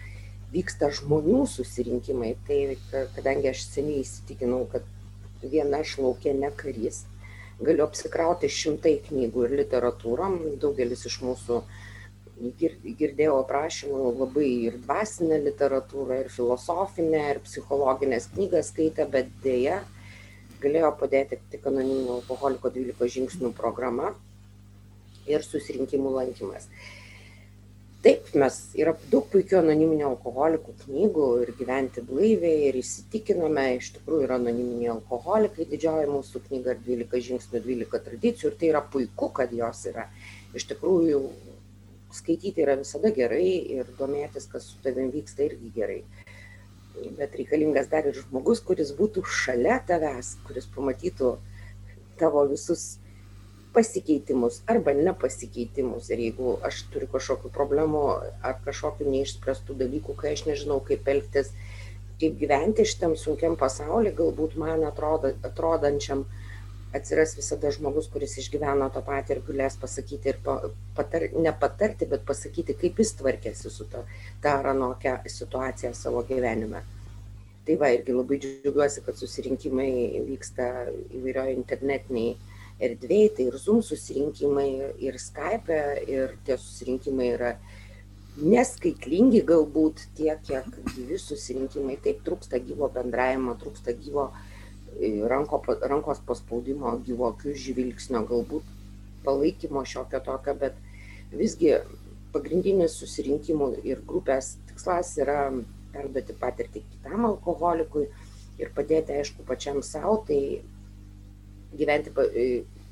vyksta 0.52 0.90
žmonių 0.94 1.42
susirinkimai, 1.50 2.34
tai 2.46 2.76
kadangi 3.16 3.50
aš 3.50 3.66
seniai 3.70 4.04
įsitikinau, 4.04 4.64
kad 4.70 4.86
viena 5.42 5.82
aš 5.84 5.96
laukia 6.02 6.34
ne 6.36 6.50
karys, 6.54 7.04
galiu 7.60 7.86
apsikrauti 7.86 8.50
šimtai 8.52 8.98
knygų 9.08 9.46
ir 9.46 9.56
literatūrom, 9.62 10.38
daugelis 10.62 11.06
iš 11.08 11.20
mūsų 11.24 11.62
girdėjau 12.36 13.38
aprašymų 13.40 14.00
labai 14.18 14.48
ir 14.68 14.76
dvasinę 14.84 15.38
literatūrą, 15.46 16.20
ir 16.24 16.32
filosofinę, 16.32 17.22
ir 17.32 17.40
psichologinės 17.46 18.28
knygas 18.34 18.72
skaitę, 18.74 19.06
bet 19.08 19.30
dėja 19.44 19.80
galėjo 20.60 20.92
padėti 21.00 21.38
tik 21.52 21.66
anoniminio 21.68 22.20
alkoholiko 22.20 22.70
12 22.72 23.08
žingsnių 23.16 23.52
programa 23.56 24.12
ir 25.28 25.44
susirinkimų 25.44 26.12
lankymas. 26.16 26.68
Taip, 28.06 28.28
mes 28.38 28.56
yra 28.78 28.92
daug 29.10 29.24
puikių 29.32 29.56
anoniminių 29.58 30.04
alkoholikų 30.06 30.74
knygų 30.84 31.24
ir 31.42 31.48
gyventi 31.58 32.04
blaiviai 32.06 32.68
ir 32.68 32.76
įsitikinome, 32.78 33.64
iš 33.80 33.88
tikrųjų 33.96 34.28
yra 34.28 34.36
anoniminiai 34.38 34.92
alkoholikai, 34.92 35.66
didžioji 35.72 36.12
mūsų 36.12 36.42
knyga 36.44 36.76
12 36.84 37.22
žingsnių, 37.28 37.62
12 37.64 38.00
tradicijų 38.04 38.52
ir 38.52 38.58
tai 38.60 38.68
yra 38.68 38.82
puiku, 38.92 39.26
kad 39.34 39.50
jos 39.58 39.80
yra. 39.90 40.04
Iš 40.54 40.68
tikrųjų, 40.70 41.18
skaityti 42.20 42.62
yra 42.62 42.76
visada 42.84 43.10
gerai 43.16 43.48
ir 43.80 43.90
domėtis, 43.98 44.46
kas 44.54 44.70
su 44.70 44.78
tavim 44.86 45.10
vyksta 45.10 45.42
irgi 45.48 45.72
gerai. 45.74 45.98
Bet 47.18 47.34
reikalingas 47.40 47.90
dar 47.90 48.06
ir 48.06 48.22
žmogus, 48.22 48.62
kuris 48.70 48.94
būtų 48.94 49.26
šalia 49.42 49.80
tavęs, 49.90 50.36
kuris 50.46 50.70
pamatytų 50.78 51.34
tavo 52.22 52.46
visus 52.54 53.00
pasikeitimus 53.76 54.62
arba 54.72 54.94
nepasikeitimus. 54.96 56.08
Ir 56.14 56.22
jeigu 56.26 56.56
aš 56.66 56.82
turiu 56.92 57.08
kažkokių 57.12 57.52
problemų 57.52 58.04
ar 58.40 58.56
kažkokių 58.64 59.10
neišspręstų 59.12 59.76
dalykų, 59.82 60.16
kai 60.20 60.32
aš 60.36 60.46
nežinau, 60.48 60.80
kaip 60.88 61.08
elgtis, 61.12 61.52
kaip 62.20 62.38
gyventi 62.40 62.86
šitam 62.88 63.16
sunkiam 63.20 63.58
pasauliu, 63.60 64.14
galbūt 64.16 64.56
man 64.60 64.86
atrodo, 64.88 65.34
atrodančiam 65.44 66.24
atsiras 66.96 67.34
visada 67.36 67.70
žmogus, 67.74 68.08
kuris 68.12 68.38
išgyveno 68.40 68.88
tą 68.94 69.02
patį 69.04 69.36
ir 69.36 69.44
galės 69.50 69.76
pasakyti 69.80 70.32
ir 70.32 70.38
patar, 70.96 71.28
nepatarti, 71.36 72.08
bet 72.08 72.24
pasakyti, 72.28 72.76
kaip 72.80 73.02
jis 73.02 73.12
tvarkėsi 73.20 73.72
su 73.72 73.88
ta, 73.92 74.06
ta 74.40 74.58
ar 74.62 74.70
anokia 74.72 75.18
situacija 75.28 75.92
savo 75.98 76.24
gyvenime. 76.28 76.80
Tai 77.66 77.76
va, 77.82 77.90
irgi 77.92 78.14
labai 78.14 78.38
džiaugiuosi, 78.40 79.02
kad 79.04 79.18
susirinkimai 79.18 79.90
vyksta 80.28 80.70
įvairioje 81.18 81.56
internetiniai 81.58 82.36
erdvėj, 82.82 83.26
tai 83.36 83.48
ir 83.50 83.56
Zoom 83.60 83.82
susirinkimai, 83.84 84.68
ir 85.02 85.18
Skype, 85.20 85.80
ir 86.10 86.36
tie 86.46 86.58
susirinkimai 86.60 87.28
yra 87.32 87.52
neskaitlingi 88.36 89.40
galbūt 89.48 90.06
tiek, 90.16 90.42
kiek 90.44 90.68
gyvi 90.92 91.18
susirinkimai. 91.20 91.96
Taip 92.04 92.20
trūksta 92.26 92.60
gyvo 92.60 92.90
bendravimo, 92.92 93.56
trūksta 93.60 93.96
gyvo 93.96 94.28
e, 95.00 95.22
ranko, 95.28 95.62
rankos 95.88 96.20
paspaudimo, 96.28 96.98
gyvo 97.06 97.30
akių 97.32 97.56
žvilgsnio, 97.64 98.26
galbūt 98.28 98.74
palaikymo 99.24 99.82
šiokio 99.88 100.20
tokio, 100.26 100.54
bet 100.60 100.76
visgi 101.32 101.78
pagrindinis 102.34 102.98
susirinkimų 103.00 103.72
ir 103.88 104.04
grupės 104.06 104.56
tikslas 104.68 105.16
yra 105.22 105.48
perduoti 105.94 106.36
patirtį 106.36 106.84
kitam 106.92 107.24
alkoholikui 107.30 108.10
ir 108.60 108.72
padėti, 108.76 109.16
aišku, 109.16 109.44
pačiam 109.48 109.80
savo, 109.84 110.18
tai 110.28 110.60
gyventi, 111.78 112.12
e, 112.26 112.46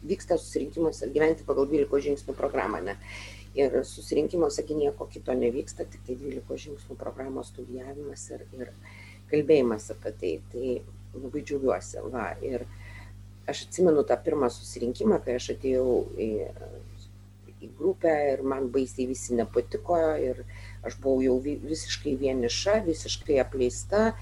vyksta 0.05 0.39
susirinkimuose, 0.41 1.09
gyventi 1.15 1.47
pagal 1.49 1.69
12 1.71 2.05
žingsnių 2.09 2.37
programą. 2.37 2.83
Ne? 2.85 2.99
Ir 3.55 3.79
susirinkimuose 3.87 4.67
nieko 4.71 5.07
kito 5.07 5.35
nevyksta, 5.39 5.87
tik 5.87 6.03
tai 6.07 6.19
12 6.21 6.61
žingsnių 6.67 6.99
programos 6.99 7.53
studijavimas 7.55 8.29
ir, 8.35 8.47
ir 8.59 8.75
kalbėjimas 9.31 9.91
apie 9.95 10.13
tai. 10.21 10.35
Tai 10.53 10.69
labai 11.15 11.43
džiaugiuosi. 11.47 12.03
Va, 12.13 12.31
ir 12.43 12.65
aš 13.51 13.67
atsimenu 13.67 14.05
tą 14.09 14.17
pirmą 14.25 14.51
susirinkimą, 14.53 15.21
kai 15.25 15.37
aš 15.39 15.51
atėjau 15.55 15.99
į, 16.21 16.31
į 17.65 17.71
grupę 17.79 18.15
ir 18.33 18.43
man 18.47 18.71
baisiai 18.75 19.09
visi 19.11 19.37
nepatiko 19.39 19.99
ir 20.21 20.43
aš 20.85 20.99
buvau 21.01 21.23
jau 21.25 21.37
visiškai 21.45 22.17
vieniša, 22.21 22.81
visiškai 22.89 23.39
apleista, 23.43 24.13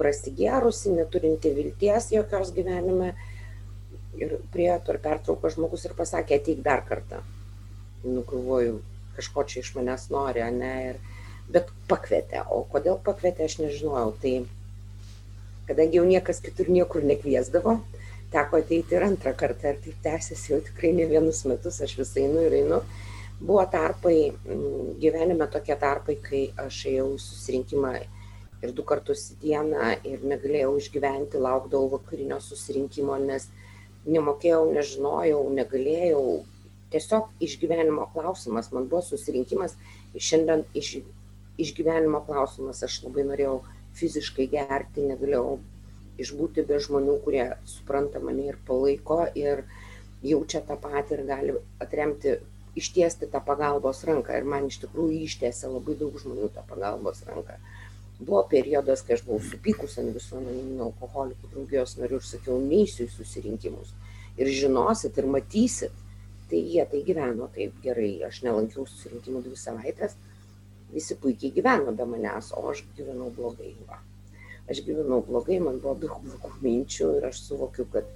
prasigėrusi, 0.00 0.94
neturinti 0.96 1.52
vilties 1.56 2.10
jokios 2.14 2.54
gyvenime 2.56 3.12
ir 4.18 4.38
priėjo 4.54 4.78
per 4.86 4.98
pertrauką 5.02 5.52
žmogus 5.54 5.86
ir 5.86 5.94
pasakė, 5.98 6.40
ateik 6.40 6.62
dar 6.66 6.82
kartą. 6.88 7.20
Nu, 8.04 8.24
galvoju, 8.26 8.80
kažko 9.16 9.44
čia 9.48 9.60
iš 9.62 9.74
manęs 9.76 10.08
nori, 10.12 10.42
ne, 10.56 10.72
ir, 10.90 11.00
bet 11.52 11.70
pakvietė. 11.90 12.44
O 12.48 12.62
kodėl 12.72 12.98
pakvietė, 13.04 13.46
aš 13.46 13.58
nežinojau. 13.60 14.14
Tai 14.22 14.34
kadangi 15.68 16.00
jau 16.00 16.06
niekas 16.08 16.40
kitur 16.42 16.70
niekur 16.72 17.04
nekviesdavo, 17.06 17.78
teko 18.32 18.62
ateiti 18.62 18.96
ir 18.96 19.06
antrą 19.06 19.34
kartą 19.38 19.74
ir 19.74 19.80
taip 19.84 20.02
tęsiasi 20.06 20.54
jau 20.54 20.60
tikrai 20.66 20.92
ne 20.96 21.06
vienus 21.10 21.44
metus, 21.50 21.80
aš 21.84 21.96
visai 21.98 22.26
einu 22.26 22.46
ir 22.46 22.56
einu. 22.62 22.80
Buvo 23.40 23.62
tarpai, 23.72 24.32
mm, 24.32 24.96
gyvenime 25.00 25.46
tokie 25.50 25.76
tarpai, 25.80 26.18
kai 26.22 26.42
aš 26.60 26.82
ėjau 26.90 27.14
susirinkimą 27.18 27.92
ir 28.60 28.74
du 28.76 28.84
kartus 28.84 29.30
į 29.32 29.38
dieną 29.44 29.94
ir 30.04 30.24
negalėjau 30.32 30.74
išgyventi, 30.76 31.40
laukdavau 31.40 31.88
vakarinio 31.96 32.40
susirinkimo, 32.44 33.16
nes 33.24 33.48
nemokėjau, 34.06 34.64
nežinojau, 34.74 35.42
negalėjau. 35.56 36.24
Tiesiog 36.90 37.28
išgyvenimo 37.46 38.08
klausimas, 38.14 38.72
man 38.74 38.88
buvo 38.90 39.02
susirinkimas, 39.06 39.76
šiandien 40.18 40.64
iš, 40.74 40.96
išgyvenimo 41.62 42.24
klausimas, 42.26 42.82
aš 42.82 42.96
labai 43.04 43.28
norėjau 43.28 43.60
fiziškai 43.98 44.48
gerti, 44.50 45.06
negalėjau 45.06 45.60
išbūti 46.20 46.64
be 46.66 46.80
žmonių, 46.82 47.20
kurie 47.24 47.44
supranta 47.70 48.20
mane 48.22 48.48
ir 48.50 48.58
palaiko 48.66 49.22
ir 49.38 49.62
jaučia 50.26 50.64
tą 50.66 50.76
patį 50.82 51.16
ir 51.16 51.22
gali 51.28 51.54
atremti, 51.80 52.40
ištiesti 52.80 53.30
tą 53.30 53.40
pagalbos 53.46 54.02
ranką. 54.08 54.34
Ir 54.34 54.48
man 54.50 54.66
iš 54.66 54.80
tikrųjų 54.82 55.22
ištiesė 55.28 55.70
labai 55.70 55.94
daug 56.00 56.18
žmonių 56.18 56.50
tą 56.56 56.66
pagalbos 56.66 57.22
ranką 57.28 57.60
buvo 58.20 58.42
periodas, 58.50 59.02
kai 59.06 59.16
aš 59.16 59.24
buvau 59.26 59.40
supykus 59.44 59.96
ant 60.00 60.12
visų 60.14 60.38
anoniminių 60.40 60.86
alkoholikų 60.90 61.50
draugijos 61.54 61.96
narių 62.00 62.20
ir 62.20 62.26
sakiau, 62.28 62.58
neįsiu 62.60 63.06
į 63.06 63.14
susirinkimus. 63.14 63.94
Ir 64.40 64.50
žinosit, 64.60 65.18
ir 65.18 65.28
matysit. 65.30 66.06
Tai 66.50 66.58
jie 66.58 66.82
tai 66.90 67.00
gyveno 67.06 67.46
taip 67.54 67.76
gerai. 67.84 68.12
Aš 68.26 68.42
nelankiau 68.42 68.86
susirinkimų 68.88 69.44
dvi 69.44 69.58
savaitės. 69.58 70.16
Visi 70.90 71.14
puikiai 71.22 71.54
gyveno 71.54 71.94
be 71.94 72.06
manęs, 72.10 72.50
o 72.58 72.64
aš 72.72 72.82
gyvenau 72.96 73.30
blogai. 73.34 73.74
Va. 73.86 74.00
Aš 74.70 74.82
gyvenau 74.86 75.20
blogai, 75.26 75.60
man 75.62 75.78
buvo 75.82 75.94
daug 76.02 76.18
blogų 76.24 76.50
minčių 76.64 77.12
ir 77.18 77.28
aš 77.30 77.44
suvokiu, 77.46 77.86
kad 77.92 78.10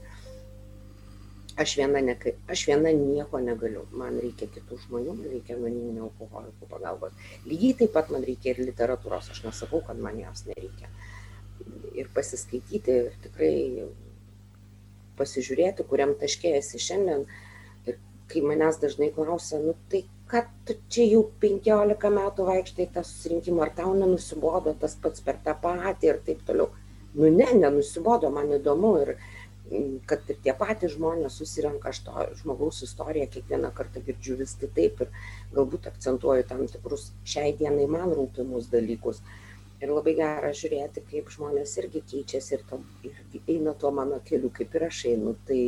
aš 1.60 1.76
viena, 1.78 2.00
ne, 2.04 2.14
aš 2.50 2.66
viena 2.68 2.92
nieko 2.94 3.40
negaliu. 3.42 3.84
Man 3.96 4.18
reikia 4.22 4.48
kitų 4.54 4.78
žmonių, 4.86 5.16
man 5.18 5.32
reikia 5.32 5.58
anoniminių 5.58 6.06
alkoholikų 6.08 6.70
pagalbos. 6.70 7.18
Lygiai 7.48 7.78
taip 7.82 7.94
pat 7.96 8.10
man 8.14 8.26
reikia 8.26 8.54
ir 8.54 8.64
literatūros. 8.64 9.30
Aš 9.34 9.44
nesakau, 9.46 9.82
kad 9.86 10.00
man 10.00 10.18
jos 10.22 10.46
nereikia. 10.48 10.90
Ir 11.94 12.10
pasiskaityti, 12.14 12.98
ir 13.04 13.20
tikrai 13.22 13.54
pasižiūrėti, 15.18 15.86
kuriam 15.86 16.16
taškė 16.18 16.56
esi 16.58 16.80
šiandien. 16.82 17.28
Ir 17.86 18.00
kai 18.30 18.42
manęs 18.42 18.80
dažnai 18.82 19.12
klausia, 19.14 19.62
nu 19.62 19.76
tai 19.92 20.04
kad 20.30 20.48
tu 20.66 20.74
čia 20.88 21.04
jau 21.12 21.22
15 21.42 22.10
metų 22.16 22.46
vaikštai 22.48 22.88
tą 22.94 23.04
susirinkimą, 23.06 23.66
ar 23.66 23.74
tau 23.76 23.92
nenusibodo 23.94 24.72
tas 24.80 24.96
pats 25.02 25.22
per 25.24 25.38
tą 25.44 25.54
patį 25.62 26.10
ir 26.10 26.20
taip 26.26 26.40
toliau. 26.48 26.70
Nu 27.14 27.30
ne, 27.30 27.46
nenusibodo, 27.54 28.30
man 28.34 28.50
įdomu 28.56 28.94
ir, 29.04 29.12
kad 30.06 30.28
ir 30.28 30.36
tie 30.44 30.52
patys 30.56 30.92
žmonės 30.94 31.38
susirenka, 31.40 31.88
aš 31.88 32.02
to 32.04 32.26
žmogaus 32.42 32.82
istoriją 32.84 33.30
kiekvieną 33.32 33.70
kartą 33.76 34.02
girdžiu 34.04 34.36
vis 34.40 34.52
kitaip 34.60 35.00
ir 35.06 35.10
galbūt 35.54 35.88
akcentuoju 35.88 36.44
tam 36.50 36.66
tikrus 36.68 37.08
šiai 37.24 37.54
dienai 37.56 37.86
man 37.88 38.12
rūpimus 38.12 38.68
dalykus. 38.72 39.22
Ir 39.80 39.90
labai 39.92 40.14
gera 40.20 40.52
žiūrėti, 40.54 41.02
kaip 41.08 41.32
žmonės 41.32 41.74
irgi 41.80 42.04
keičiasi 42.12 42.54
ir, 42.58 42.62
to, 42.68 42.78
ir 43.04 43.42
eina 43.56 43.74
tuo 43.76 43.90
mano 43.92 44.20
keliu, 44.24 44.52
kaip 44.54 44.76
ir 44.76 44.86
aš 44.86 45.02
einu. 45.12 45.34
Tai 45.48 45.60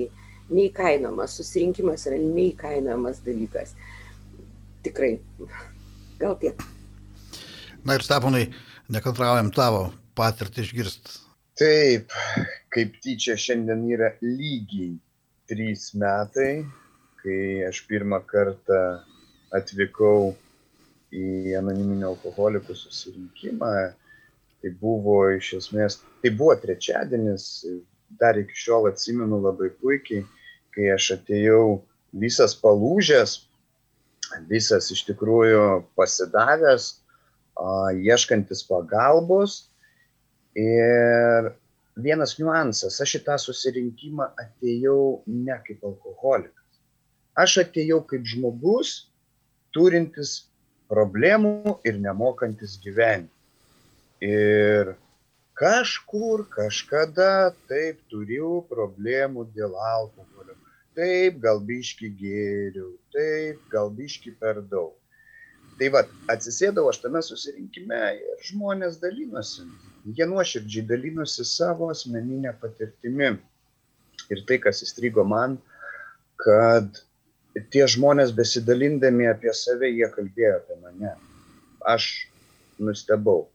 neįkainomas, 0.53 1.35
susirinkimas 1.41 2.07
yra 2.09 2.21
neįkainojamas 2.23 3.21
dalykas. 3.27 3.75
Tikrai. 4.87 5.17
Gal 6.21 6.37
tiek. 6.41 6.65
Na 7.85 7.97
ir 7.97 8.05
Steponai, 8.07 8.47
nekantraujam 8.93 9.51
tavo 9.57 9.89
patirtį 10.17 10.69
išgirsti 10.69 11.26
taip 11.57 12.13
kaip 12.75 12.99
tyčia 13.05 13.37
šiandien 13.41 13.85
yra 13.97 14.11
lygiai 14.23 14.97
trys 15.49 15.93
metai 15.97 16.65
kai 17.27 17.67
aš 17.67 17.81
pirmą 17.91 18.21
kartą 18.31 18.81
atvykau 19.57 20.35
į 21.11 21.57
anoniminių 21.59 22.13
alkoholikų 22.13 22.77
susirinkimą. 22.79 23.73
Tai 24.63 24.71
buvo 24.81 25.17
iš 25.35 25.53
esmės, 25.59 25.99
tai 26.23 26.31
buvo 26.39 26.55
trečiadienis, 26.63 27.49
dar 28.21 28.39
iki 28.39 28.55
šiol 28.57 28.89
atsimenu 28.93 29.41
labai 29.43 29.73
puikiai, 29.83 30.23
kai 30.75 30.89
aš 30.95 31.11
atėjau 31.19 31.83
visas 32.17 32.55
palūžęs, 32.63 33.37
visas 34.51 34.91
iš 34.95 35.03
tikrųjų 35.11 35.67
pasidavęs, 35.99 36.89
ieškantis 38.07 38.63
pagalbos 38.71 39.65
Ir 40.57 41.51
vienas 42.01 42.37
niuansas, 42.41 42.97
aš 43.05 43.19
į 43.19 43.23
tą 43.27 43.37
susirinkimą 43.41 44.31
atėjau 44.41 45.23
ne 45.29 45.57
kaip 45.67 45.85
alkoholikas. 45.85 46.81
Aš 47.37 47.59
atėjau 47.67 48.01
kaip 48.09 48.25
žmogus, 48.25 48.93
turintis 49.77 50.47
problemų 50.89 51.77
ir 51.85 51.99
nemokantis 52.01 52.79
gyventi. 52.81 53.33
Ir 54.25 54.95
kažkur, 55.61 56.47
kažkada 56.53 57.53
taip 57.69 58.01
turiu 58.13 58.63
problemų 58.71 59.49
dėl 59.57 59.77
alkoholio. 59.77 60.57
Taip, 60.97 61.43
gal 61.43 61.61
biški 61.61 62.09
gėriau, 62.17 62.95
taip, 63.13 63.61
gal 63.69 63.93
biški 63.93 64.33
per 64.41 64.63
daug. 64.71 64.95
Tai 65.77 65.91
va, 65.93 66.01
atsisėdau 66.33 66.87
aš 66.89 67.03
tame 67.03 67.21
susirinkime 67.21 68.01
ir 68.17 68.47
žmonės 68.49 68.97
dalinosi. 69.03 69.67
Jie 70.07 70.27
nuoširdžiai 70.31 70.87
dalinosi 70.87 71.45
savo 71.45 71.91
asmeninę 71.91 72.53
patirtimi. 72.61 73.33
Ir 74.31 74.43
tai, 74.47 74.59
kas 74.63 74.83
įstrigo 74.87 75.25
man, 75.27 75.57
kad 76.43 77.01
tie 77.73 77.87
žmonės 77.91 78.33
besidalindami 78.37 79.27
apie 79.31 79.53
save, 79.55 79.91
jie 79.91 80.09
kalbėjo 80.15 80.53
apie 80.61 80.77
mane. 80.83 81.13
Aš 81.87 82.09
nustebau. 82.79 83.47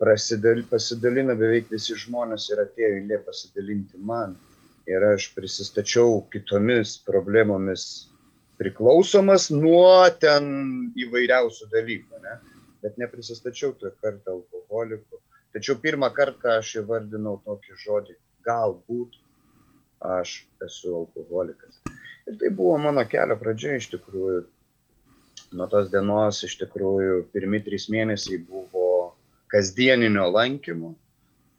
Prasidal, 0.00 0.62
pasidalino 0.70 1.34
beveik 1.36 1.68
visi 1.72 1.96
žmonės 2.04 2.48
ir 2.52 2.62
atėjo 2.62 2.92
eilė 3.00 3.18
pasidalinti 3.26 4.00
man. 4.10 4.36
Ir 4.88 5.04
aš 5.10 5.28
prisistačiau 5.34 6.22
kitomis 6.32 6.96
problemomis 7.06 7.84
priklausomas 8.60 9.48
nuo 9.52 10.04
ten 10.20 10.46
įvairiausių 11.00 11.68
dalykų, 11.72 12.22
ne? 12.24 12.38
bet 12.80 12.96
neprisistačiau 13.00 13.74
tuo 13.80 13.92
kartą 14.00 14.38
alkoholiku. 14.38 15.20
Tačiau 15.54 15.80
pirmą 15.82 16.12
kartą 16.14 16.58
aš 16.60 16.76
įvardinau 16.84 17.40
tokį 17.46 17.76
žodį- 17.84 18.14
galbūt 18.48 19.16
aš 20.00 20.34
esu 20.66 20.94
alkoholikas. 21.02 21.80
Ir 22.30 22.36
tai 22.38 22.50
buvo 22.54 22.76
mano 22.78 23.02
kelio 23.04 23.36
pradžia 23.40 23.76
iš 23.80 23.90
tikrųjų. 23.94 24.44
Nuo 25.58 25.66
tos 25.66 25.90
dienos 25.90 26.44
iš 26.46 26.54
tikrųjų 26.60 27.24
pirmi 27.32 27.58
trys 27.66 27.88
mėnesiai 27.90 28.38
buvo 28.46 29.16
kasdieninio 29.50 30.28
lankymo 30.30 30.94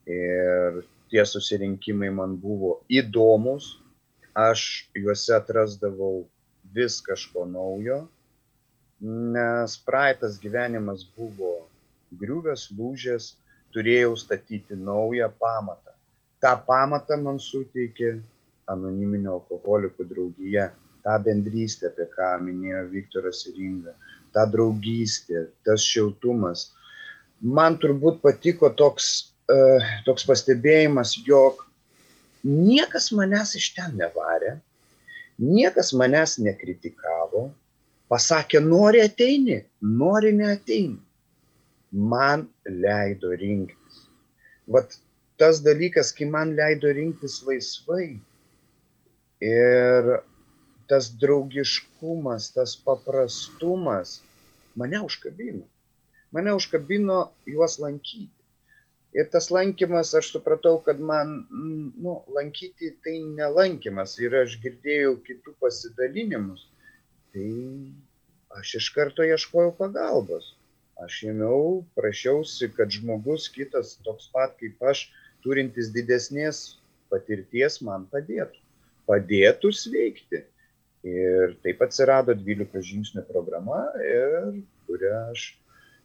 ir 0.08 0.80
tie 1.12 1.26
susirinkimai 1.28 2.14
man 2.16 2.38
buvo 2.40 2.78
įdomus. 2.88 3.78
Aš 4.32 4.88
juose 4.96 5.36
atrasdavau 5.36 6.24
vis 6.72 7.02
kažko 7.04 7.44
naujo, 7.52 8.06
nes 9.04 9.76
praeitas 9.84 10.40
gyvenimas 10.40 11.04
buvo 11.18 11.68
griuvęs, 12.16 12.70
lūžęs, 12.78 13.34
turėjau 13.74 14.16
statyti 14.20 14.78
naują 14.78 15.30
pamatą. 15.42 15.96
Ta 16.42 16.56
pamatą 16.68 17.18
man 17.22 17.40
suteikė 17.40 18.16
anoniminio 18.72 19.40
alkoholikų 19.40 20.08
draugija, 20.10 20.70
tą 21.06 21.18
bendrystę, 21.26 21.92
apie 21.92 22.08
ką 22.16 22.32
minėjo 22.46 22.86
Viktoras 22.92 23.44
ir 23.50 23.60
Inga, 23.66 23.94
tą 24.36 24.46
draugystę, 24.54 25.48
tas 25.66 25.86
šiltumas. 25.86 26.72
Man 27.42 27.78
turbūt 27.82 28.22
patiko 28.22 28.70
toks, 28.78 29.08
uh, 29.50 29.92
toks 30.06 30.28
pastebėjimas, 30.30 31.16
jog 31.26 31.66
niekas 32.46 33.12
manęs 33.18 33.56
iš 33.58 33.72
ten 33.78 33.98
nevarė, 33.98 34.58
niekas 35.42 35.92
manęs 35.98 36.38
nekritikavo, 36.42 37.50
pasakė, 38.12 38.62
nori 38.62 39.02
ateini, 39.02 39.62
nori 39.82 40.34
neateini. 40.38 41.00
Man 41.92 42.48
leido 42.66 43.32
rinktis. 43.36 44.04
Vat 44.68 44.98
tas 45.38 45.60
dalykas, 45.66 46.12
kai 46.16 46.30
man 46.30 46.56
leido 46.56 46.92
rinktis 46.96 47.42
laisvai, 47.48 48.20
Ir 49.42 50.20
tas 50.88 51.08
draugiškumas, 51.22 52.52
tas 52.54 52.76
paprastumas 52.86 54.22
mane 54.78 55.00
užkabino. 55.02 55.66
Mane 56.32 56.54
užkabino 56.54 57.32
juos 57.50 57.80
lankyti. 57.82 58.30
Ir 59.18 59.26
tas 59.34 59.50
lankymas, 59.52 60.14
aš 60.16 60.30
supratau, 60.32 60.78
kad 60.86 61.02
man, 61.02 61.34
nu, 61.50 62.14
lankyti 62.38 62.94
tai 63.04 63.18
nelankymas. 63.40 64.14
Ir 64.22 64.38
aš 64.44 64.60
girdėjau 64.62 65.18
kitų 65.26 65.56
pasidalinimus. 65.60 66.70
Tai 67.34 67.50
aš 68.62 68.78
iš 68.80 68.92
karto 68.94 69.26
ieškojau 69.26 69.74
pagalbos. 69.82 70.54
Aš 71.02 71.22
ėmiau, 71.32 71.82
prašiausi, 71.98 72.70
kad 72.76 72.92
žmogus 72.94 73.48
kitas, 73.50 73.96
toks 74.06 74.30
pat 74.34 74.54
kaip 74.60 74.82
aš, 74.86 75.08
turintis 75.42 75.90
didesnės 75.94 76.78
patirties, 77.10 77.80
man 77.86 78.06
padėtų 78.12 78.62
padėtų 79.12 79.72
sveikti. 79.76 80.44
Ir 81.08 81.56
taip 81.66 81.80
atsirado 81.82 82.36
12 82.38 82.84
žingsnių 82.86 83.24
programa, 83.30 83.88
ir 84.06 84.52
kurią 84.86 85.16
aš 85.32 85.48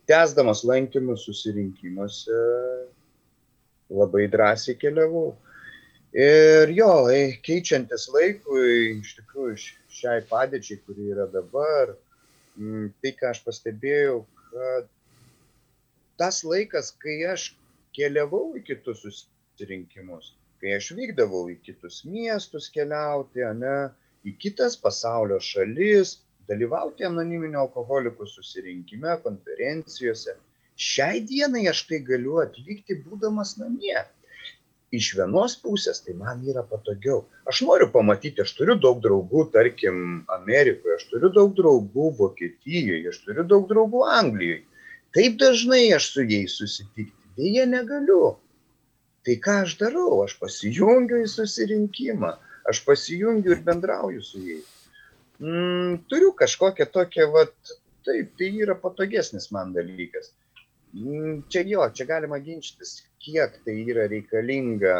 tęsdamas 0.08 0.62
lankymus 0.64 1.26
susirinkimuose 1.26 2.38
labai 3.92 4.24
drąsiai 4.32 4.78
keliavau. 4.80 5.34
Ir 6.16 6.72
jo, 6.72 6.88
keičiantis 7.44 8.06
laikui, 8.14 8.96
iš 9.02 9.18
tikrųjų 9.18 9.58
šiai 9.98 10.22
padėčiai, 10.30 10.80
kuri 10.86 11.10
yra 11.12 11.26
dabar, 11.28 11.92
tai 12.56 13.12
ką 13.18 13.34
aš 13.34 13.42
pastebėjau, 13.44 14.22
kad 14.56 14.88
tas 16.20 16.40
laikas, 16.44 16.90
kai 17.02 17.18
aš 17.32 17.50
keliavau 17.96 18.54
į 18.56 18.62
kitus 18.70 19.02
susirinkimus, 19.04 20.32
kai 20.60 20.76
aš 20.78 20.92
vykdavau 20.96 21.44
į 21.52 21.58
kitus 21.66 22.02
miestus 22.08 22.70
keliauti, 22.72 23.44
ne, 23.60 23.76
į 24.24 24.32
kitas 24.42 24.78
pasaulio 24.80 25.38
šalis, 25.50 26.16
dalyvauti 26.48 27.04
anoniminio 27.08 27.66
alkoholikų 27.66 28.28
susirinkime, 28.32 29.18
konferencijose. 29.26 30.36
Šiai 30.88 31.22
dienai 31.28 31.66
aš 31.72 31.84
tai 31.90 32.00
galiu 32.10 32.40
atlikti 32.42 32.98
būdamas 33.04 33.56
namie. 33.60 33.96
Iš 34.94 35.08
vienos 35.18 35.56
pusės 35.58 35.98
tai 36.04 36.14
man 36.14 36.44
yra 36.46 36.62
patogiau. 36.62 37.24
Aš 37.50 37.64
noriu 37.66 37.88
pamatyti, 37.90 38.44
aš 38.44 38.52
turiu 38.54 38.76
daug 38.78 39.00
draugų, 39.02 39.48
tarkim, 39.54 40.22
Amerikoje, 40.30 41.00
aš 41.00 41.08
turiu 41.10 41.32
daug 41.34 41.56
draugų 41.58 42.12
Vokietijoje, 42.20 43.02
aš 43.10 43.18
turiu 43.24 43.44
daug 43.50 43.66
draugų 43.70 44.04
Anglijoje. 44.14 44.62
Taip 45.16 45.38
dažnai 45.42 45.88
aš 45.96 46.12
su 46.12 46.26
jais 46.28 46.54
susitikti 46.60 47.26
dėje 47.36 47.66
negaliu 47.68 48.36
tai 49.26 49.36
ką 49.42 49.60
aš 49.64 49.76
darau 49.80 50.22
aš 50.24 50.36
pasijungiu 50.40 51.20
į 51.24 51.28
susirinkimą 51.32 52.32
aš 52.70 52.82
pasijungiu 52.86 53.56
ir 53.56 53.62
bendrauju 53.66 54.22
su 54.24 54.42
jais 54.42 54.70
mm, 55.42 56.06
turiu 56.10 56.32
kažkokią 56.40 56.88
tokią 56.96 57.28
vat 57.34 57.74
taip 58.06 58.32
tai 58.38 58.52
yra 58.64 58.78
patogesnis 58.82 59.50
man 59.56 59.74
dalykas 59.76 60.32
čia 61.52 61.64
jo 61.72 61.88
čia 61.98 62.06
galima 62.12 62.38
ginčytis 62.46 62.94
kiek 63.24 63.58
tai 63.64 63.76
yra 63.94 64.06
reikalinga 64.12 64.96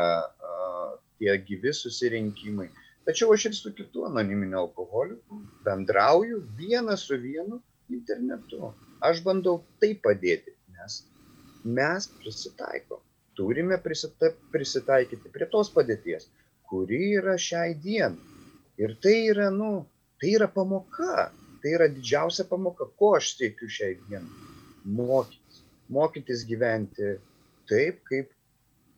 tie 1.19 1.39
gyvi 1.49 1.73
susirinkimai 1.81 2.69
tačiau 3.09 3.33
aš 3.37 3.49
ir 3.51 3.57
su 3.61 3.73
kitu 3.79 4.05
anoniminiu 4.11 4.59
alkoholiku 4.65 5.41
bendrauju 5.65 6.43
vienas 6.61 7.09
su 7.09 7.21
vienu 7.27 7.63
internetu 7.99 8.73
aš 9.11 9.25
bandau 9.25 9.59
taip 9.81 10.05
padėti 10.09 10.57
nes 10.77 11.03
mes 11.79 12.13
prisitaikom 12.21 13.07
turime 13.37 13.79
prisita, 13.83 14.33
prisitaikyti 14.53 15.31
prie 15.33 15.49
tos 15.53 15.71
padėties, 15.75 16.29
kuri 16.71 17.13
yra 17.21 17.37
šiai 17.47 17.77
dienai. 17.83 18.35
Ir 18.81 18.97
tai 19.03 19.17
yra, 19.31 19.51
nu, 19.53 19.87
tai 20.21 20.35
yra 20.37 20.49
pamoka, 20.53 21.29
tai 21.63 21.75
yra 21.77 21.89
didžiausia 21.93 22.49
pamoka, 22.49 22.89
ko 22.99 23.15
aš 23.21 23.35
siekiu 23.39 23.69
šiai 23.79 23.97
dienai. 24.09 24.53
Mokytis. 24.99 25.46
Mokytis 25.93 26.45
gyventi 26.49 27.17
taip, 27.71 28.03
kaip 28.09 28.33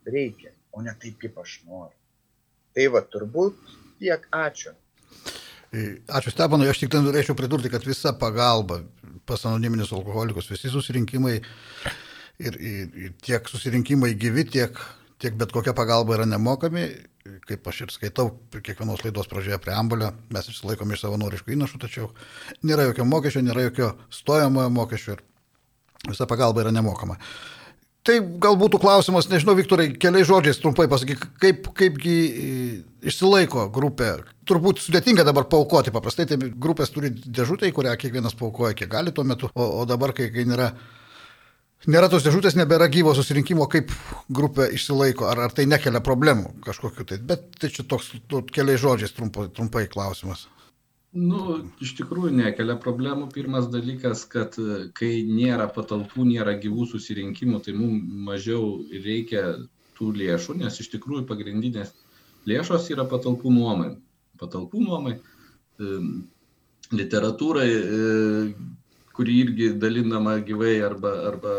reikia, 0.08 0.52
o 0.72 0.82
ne 0.84 0.94
taip, 1.00 1.18
kaip 1.22 1.38
aš 1.42 1.60
noriu. 1.66 1.96
Tai 2.76 2.86
va, 2.94 3.02
turbūt 3.02 3.58
tiek 4.00 4.28
ačiū. 4.34 4.74
Ačiū 5.68 6.32
Stepanui, 6.32 6.68
aš 6.70 6.80
tik 6.80 6.92
ten 6.92 7.04
norėčiau 7.04 7.36
pridurti, 7.36 7.68
kad 7.72 7.84
visa 7.84 8.14
pagalba 8.16 8.80
pas 9.28 9.42
anoniminius 9.44 9.92
alkoholikus, 9.92 10.48
visi 10.48 10.70
susirinkimai 10.72 11.34
ir, 11.36 12.56
ir, 12.56 12.88
ir 12.88 13.12
tiek 13.20 13.50
susirinkimai 13.50 14.14
gyvi, 14.16 14.46
tiek, 14.48 14.80
tiek 15.20 15.36
bet 15.36 15.52
kokia 15.52 15.76
pagalba 15.76 16.16
yra 16.16 16.28
nemokami. 16.28 16.88
Kaip 17.44 17.66
aš 17.68 17.82
ir 17.84 17.90
skaitau 17.92 18.30
kiekvienos 18.54 19.02
laidos 19.04 19.28
pradžioje 19.28 19.58
preambulę, 19.60 20.14
mes 20.32 20.46
išsilaikom 20.48 20.94
iš 20.94 21.02
savanoriškų 21.04 21.52
įnašų, 21.58 21.80
tačiau 21.82 22.06
nėra 22.64 22.86
jokio 22.88 23.04
mokesčio, 23.04 23.42
nėra 23.44 23.66
jokio 23.66 23.90
stojamojo 24.08 24.70
mokesčio 24.72 25.18
ir 25.18 25.20
visa 26.06 26.28
pagalba 26.30 26.62
yra 26.62 26.74
nemokama. 26.74 27.18
Tai 28.06 28.14
gal 28.40 28.54
būtų 28.56 28.78
klausimas, 28.80 29.26
nežinau, 29.28 29.52
Viktorai, 29.58 29.90
keliais 30.00 30.28
žodžiais 30.28 30.60
trumpai 30.62 30.86
pasakyk, 30.88 31.26
kaip, 31.42 31.66
kaipgi 31.76 32.14
išsilaiko 33.04 33.66
grupė. 33.74 34.14
Turbūt 34.48 34.80
sudėtinga 34.80 35.26
dabar 35.28 35.44
paukoti, 35.50 35.92
paprastai 35.92 36.24
tai 36.30 36.38
grupės 36.38 36.94
turi 36.94 37.10
dėžutę, 37.10 37.68
į 37.68 37.74
kurią 37.76 37.96
kiekvienas 38.00 38.38
paukoja, 38.38 38.76
kiek 38.78 38.88
gali 38.94 39.12
tuo 39.12 39.26
metu, 39.28 39.50
o, 39.52 39.66
o 39.82 39.84
dabar, 39.88 40.14
kai, 40.16 40.30
kai 40.32 40.46
nėra 40.48 40.70
nėra 41.86 42.08
tos 42.10 42.24
dėžutės, 42.24 42.56
nebėra 42.58 42.88
gyvo 42.90 43.12
susirinkimo, 43.14 43.68
kaip 43.70 43.92
grupė 44.34 44.70
išsilaiko, 44.74 45.28
ar, 45.30 45.44
ar 45.46 45.54
tai 45.54 45.68
nekelia 45.68 46.00
problemų 46.04 46.56
kažkokiu 46.64 47.06
tai. 47.06 47.20
Bet 47.20 47.50
tai 47.60 47.70
čia 47.74 47.84
toks 47.86 48.14
tu, 48.26 48.42
keliais 48.54 48.80
žodžiais 48.82 49.14
trumpai, 49.14 49.50
trumpai 49.54 49.84
klausimas. 49.92 50.48
Nu, 51.18 51.58
iš 51.82 51.94
tikrųjų 51.98 52.30
nekelia 52.36 52.76
problemų. 52.80 53.28
Pirmas 53.34 53.66
dalykas, 53.72 54.24
kad 54.30 54.54
e, 54.60 54.88
kai 54.96 55.24
nėra 55.26 55.66
patalpų, 55.74 56.26
nėra 56.28 56.54
gyvų 56.62 56.86
susirinkimų, 56.92 57.62
tai 57.64 57.74
mums 57.76 58.04
mažiau 58.28 58.84
reikia 58.92 59.44
tų 59.98 60.12
lėšų, 60.20 60.58
nes 60.62 60.78
iš 60.82 60.90
tikrųjų 60.94 61.24
pagrindinės 61.30 61.94
lėšos 62.48 62.90
yra 62.94 63.06
patalpų 63.10 63.50
nuomai. 63.54 63.90
Patalpų 64.38 64.82
nuomai, 64.84 65.16
e, 65.18 65.96
literatūrai, 66.94 67.68
e, 67.72 68.52
kuri 69.16 69.40
irgi 69.42 69.72
dalinama 69.80 70.38
gyvai 70.46 70.76
arba, 70.86 71.14
arba 71.32 71.56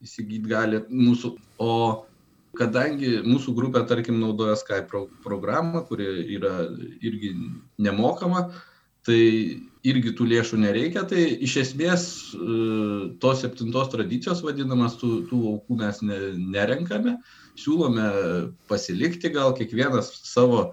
įsigyti 0.00 0.48
gali 0.48 0.80
mūsų. 0.88 1.34
O 1.60 1.72
kadangi 2.58 3.20
mūsų 3.26 3.54
grupė, 3.56 3.84
tarkim, 3.88 4.20
naudoja 4.22 4.56
Skype 4.58 4.88
pro 4.90 5.04
programą, 5.24 5.84
kuri 5.88 6.08
yra 6.36 6.54
irgi 7.00 7.34
nemokama, 7.78 8.48
tai 9.06 9.20
irgi 9.86 10.12
tų 10.16 10.26
lėšų 10.28 10.58
nereikia, 10.60 11.06
tai 11.08 11.22
iš 11.46 11.56
esmės 11.62 12.04
e, 12.36 12.40
tos 13.22 13.40
septintos 13.44 13.88
tradicijos 13.94 14.42
vadinamas, 14.44 14.98
tų, 15.00 15.24
tų 15.30 15.40
aukų 15.54 15.78
mes 15.80 16.02
ne, 16.04 16.18
nerenkame, 16.56 17.16
siūlome 17.60 18.10
pasilikti 18.68 19.32
gal 19.32 19.54
kiekvienas 19.56 20.12
savo 20.28 20.70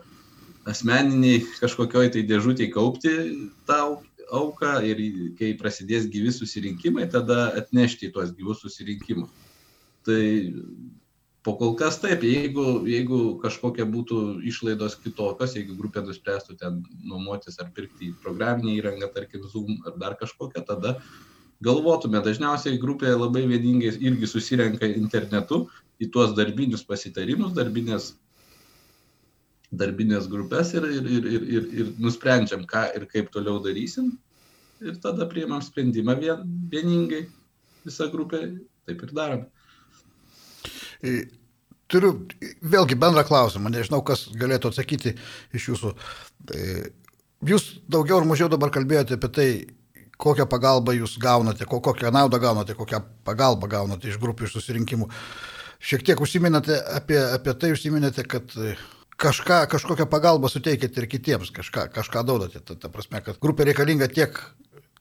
asmeniniai 0.67 1.45
kažkokioj 1.61 2.11
tai 2.15 2.25
dėžutėje 2.27 2.73
kaupti 2.75 3.15
tą 3.69 3.79
auką 4.35 4.73
ir 4.83 4.99
kai 5.39 5.53
prasidės 5.59 6.09
gyvi 6.11 6.33
susirinkimai, 6.35 7.07
tada 7.11 7.53
atnešti 7.61 8.09
į 8.09 8.13
tuos 8.17 8.33
gyvus 8.35 8.59
susirinkimus. 8.65 9.31
Tai 10.03 10.23
po 11.47 11.53
kol 11.55 11.77
kas 11.79 11.95
taip 12.03 12.25
jeigu 12.27 12.83
jeigu 12.91 13.17
kažkokia 13.39 13.85
būtų 13.87 14.17
išlaidos 14.51 14.97
kitokios 14.99 15.55
jeigu 15.55 15.77
grupė 15.79 16.03
nuspręstų 16.03 16.57
ten 16.59 16.81
nuomotis 17.07 17.55
ar 17.63 17.71
pirkti 17.77 18.11
programinę 18.23 18.75
įrangą 18.75 19.07
tarkim 19.15 19.47
zoom 19.47 19.77
ar 19.87 19.95
dar 20.01 20.17
kažkokią 20.19 20.65
tada 20.67 20.97
galvotume 21.63 22.19
dažniausiai 22.25 22.81
grupė 22.81 23.15
labai 23.15 23.45
vieningai 23.47 23.95
irgi 23.95 24.27
susirenka 24.27 24.91
internetu 24.91 25.63
į 26.03 26.11
tuos 26.11 26.35
darbinius 26.35 26.83
pasitarimus 26.89 27.55
darbines 27.55 28.11
darbines 29.71 30.27
grupes 30.27 30.73
ir, 30.73 30.83
ir, 30.83 31.11
ir, 31.15 31.25
ir, 31.25 31.47
ir, 31.57 31.67
ir 31.79 31.91
nusprendžiam, 31.99 32.63
ką 32.67 32.87
ir 32.95 33.07
kaip 33.11 33.31
toliau 33.31 33.59
darysim. 33.63 34.13
Ir 34.83 34.99
tada 35.03 35.25
priimam 35.27 35.63
sprendimą 35.63 36.15
vien, 36.19 36.43
vieningai 36.71 37.25
visą 37.85 38.07
grupę, 38.11 38.43
taip 38.87 39.03
ir 39.03 39.13
darom. 39.15 39.47
Turiu 41.87 42.13
vėlgi 42.59 42.97
bendrą 42.99 43.23
klausimą, 43.27 43.71
nežinau, 43.71 44.01
kas 44.03 44.25
galėtų 44.35 44.73
atsakyti 44.73 45.13
iš 45.55 45.69
jūsų. 45.71 45.93
Jūs 47.47 47.67
daugiau 47.87 48.19
ar 48.19 48.27
mažiau 48.27 48.49
dabar 48.51 48.73
kalbėjote 48.75 49.15
apie 49.15 49.29
tai, 49.31 49.49
kokią 50.17 50.47
pagalbą 50.49 50.95
jūs 50.97 51.15
gaunate, 51.21 51.67
kokią 51.69 52.11
naudą 52.11 52.41
gaunate, 52.41 52.75
kokią 52.75 53.03
pagalbą 53.27 53.69
gaunate 53.71 54.09
iš 54.09 54.17
grupių, 54.19 54.47
iš 54.47 54.57
susirinkimų. 54.57 55.07
Šiek 55.77 56.03
tiek 56.03 56.19
užsiminėte 56.19 56.79
apie, 56.97 57.19
apie 57.21 57.53
tai, 57.61 57.71
užsiminėte, 57.75 58.25
kad 58.27 58.51
kažką, 59.21 59.63
kažkokią 59.71 60.07
pagalbą 60.09 60.49
suteikėte 60.49 61.03
ir 61.03 61.09
kitiems, 61.11 61.53
kažką, 61.53 61.87
kažką 61.93 62.25
daudate. 62.25 62.61
Ta, 62.65 62.75
ta 62.75 62.89
prasme, 62.89 63.21
kad 63.25 63.39
grupė 63.41 63.69
reikalinga 63.69 64.09
tiek, 64.09 64.41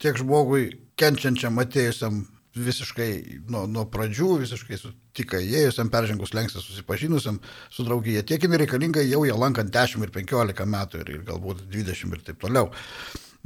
tiek 0.03 0.21
žmogui 0.21 0.69
kenčiančiam, 1.01 1.57
atėjusiam 1.65 2.27
visiškai 2.57 3.11
nuo, 3.53 3.65
nuo 3.71 3.85
pradžių, 3.93 4.31
visiškai 4.43 4.79
su 4.81 4.93
tik 5.17 5.37
įėjusiam, 5.39 5.91
peržengus 5.93 6.35
lenkstą 6.37 6.63
susipažinusiam 6.63 7.39
su 7.73 7.87
draugija, 7.87 8.25
tiek 8.27 8.43
jinai 8.43 8.61
reikalinga 8.63 9.05
jau 9.07 9.25
ją 9.29 9.37
lankant 9.41 9.73
10 9.73 10.05
ir 10.07 10.13
15 10.15 10.69
metų 10.77 11.03
ir, 11.03 11.15
ir 11.19 11.25
galbūt 11.29 11.67
20 11.73 12.17
ir 12.17 12.25
taip 12.27 12.41
toliau. 12.43 12.71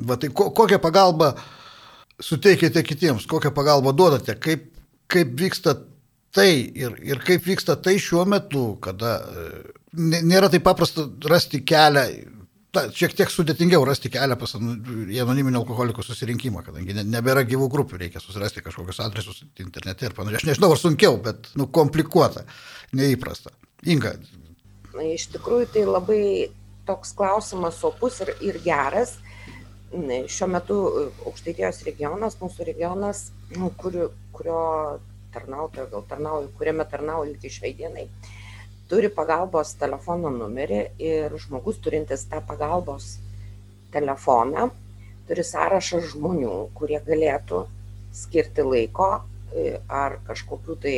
Va 0.00 0.16
tai 0.20 0.32
ko, 0.34 0.48
kokią 0.56 0.80
pagalbą 0.82 1.34
suteikėte 2.20 2.82
kitiems, 2.86 3.28
kokią 3.30 3.52
pagalbą 3.56 3.94
duodate, 3.96 4.36
kaip, 4.40 4.68
kaip 5.10 5.32
vyksta 5.40 5.76
tai 6.34 6.50
ir, 6.78 6.96
ir 7.02 7.22
kaip 7.26 7.44
vyksta 7.46 7.76
tai 7.82 7.96
šiuo 8.00 8.24
metu, 8.28 8.74
kada 8.82 9.16
e, 9.20 9.48
nėra 9.98 10.50
taip 10.52 10.64
paprasta 10.66 11.08
rasti 11.30 11.62
kelią 11.66 12.06
ta, 12.74 12.84
šiek 12.94 13.14
tiek 13.18 13.30
sudėtingiau 13.32 13.84
rasti 13.86 14.10
kelią 14.12 14.36
pas 14.40 14.54
į 14.56 15.20
anoniminio 15.22 15.62
alkoholikų 15.62 16.04
susirinkimą, 16.06 16.62
kadangi 16.66 16.96
nebėra 17.02 17.44
gyvų 17.48 17.68
grupių, 17.72 18.00
reikia 18.04 18.22
susirasti 18.22 18.62
kažkokius 18.64 19.02
adresus 19.04 19.42
internete 19.62 20.08
ir 20.08 20.16
panašiai. 20.16 20.42
Aš 20.42 20.48
nežinau, 20.50 20.70
ar 20.74 20.80
sunkiau, 20.80 21.18
bet 21.24 21.50
nu, 21.58 21.68
komplikuota, 21.74 22.44
neįprasta. 22.96 23.52
Inga. 23.90 24.14
Iš 25.06 25.30
tikrųjų, 25.34 25.70
tai 25.74 25.84
labai 25.88 26.22
toks 26.88 27.14
klausimas 27.18 27.78
opus 27.86 28.20
ir, 28.24 28.34
ir 28.44 28.60
geras. 28.64 29.18
Šiuo 29.90 30.46
metu 30.46 30.74
e, 30.86 31.06
aukštaitijos 31.26 31.80
regionas, 31.86 32.36
mūsų 32.38 32.66
regionas, 32.68 33.30
nu, 33.56 33.72
kurio, 33.78 34.12
kurio 34.34 34.60
tarnautojo, 35.34 35.88
gal 35.90 36.04
tarnauju, 36.10 36.52
kuriame 36.58 36.86
tarnauju 36.90 37.34
iki 37.34 37.50
šiai 37.50 37.72
dienai, 37.78 38.04
uh, 38.06 38.39
turi 38.90 39.10
pagalbos 39.14 39.76
telefono 39.78 40.32
numerį 40.34 40.80
ir 40.98 41.34
žmogus 41.44 41.78
turintis 41.82 42.26
tą 42.30 42.40
pagalbos 42.46 43.16
telefoną 43.94 44.70
turi 45.30 45.44
sąrašą 45.46 46.00
žmonių, 46.10 46.54
kurie 46.74 46.98
galėtų 47.06 47.60
skirti 48.20 48.64
laiko 48.66 49.10
e, 49.54 49.78
ar 49.86 50.18
kažkokiu 50.26 50.74
tai 50.82 50.96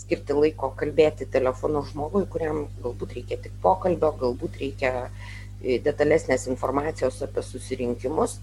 skirti 0.00 0.36
laiko 0.36 0.70
kalbėti 0.78 1.28
telefonu 1.30 1.84
žmogui, 1.90 2.24
kuriam 2.32 2.64
galbūt 2.80 3.18
reikia 3.18 3.38
tik 3.44 3.52
pokalbio, 3.62 4.14
galbūt 4.22 4.56
reikia 4.62 4.94
e, 5.04 5.76
detalesnės 5.84 6.48
informacijos 6.48 7.20
apie 7.26 7.44
susirinkimus. 7.44 8.38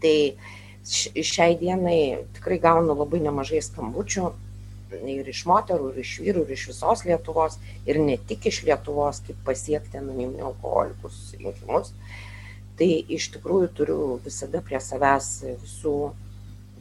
Tai 0.00 0.16
šiai 0.88 1.58
dienai 1.60 2.24
tikrai 2.38 2.58
gaunu 2.64 2.96
labai 2.96 3.20
nemažai 3.28 3.60
skambučių 3.62 4.30
ir 4.92 5.28
iš 5.28 5.44
moterų, 5.48 5.92
ir 5.92 6.00
iš 6.02 6.14
vyrų, 6.22 6.44
ir 6.46 6.54
iš 6.56 6.68
visos 6.72 7.04
Lietuvos, 7.08 7.58
ir 7.88 8.00
ne 8.02 8.16
tik 8.28 8.48
iš 8.50 8.62
Lietuvos, 8.68 9.22
kaip 9.26 9.38
pasiekti 9.46 10.00
anoniminių 10.00 10.46
alkoholikų 10.52 11.10
susirinkimus. 11.12 11.92
Tai 12.78 12.88
iš 13.18 13.30
tikrųjų 13.34 13.70
turiu 13.74 14.00
visada 14.24 14.62
prie 14.64 14.80
savęs 14.80 15.30
visų 15.62 15.94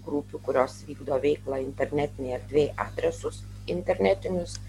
grupių, 0.08 0.42
kurios 0.46 0.82
vykdo 0.88 1.18
veiklą 1.24 1.62
internetinėje 1.64 2.38
erdvėje 2.40 2.76
adresus 2.88 3.42
internetinius. 3.68 4.60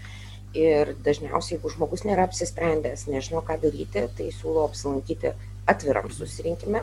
Ir 0.57 0.95
dažniausiai, 1.05 1.59
jeigu 1.59 1.69
žmogus 1.69 2.01
nėra 2.07 2.25
apsisprendęs, 2.25 3.05
nežino, 3.05 3.43
ką 3.45 3.59
daryti, 3.61 4.07
tai 4.17 4.31
siūlau 4.33 4.65
apsilankyti 4.65 5.35
atviram 5.69 6.09
susirinkime 6.09 6.81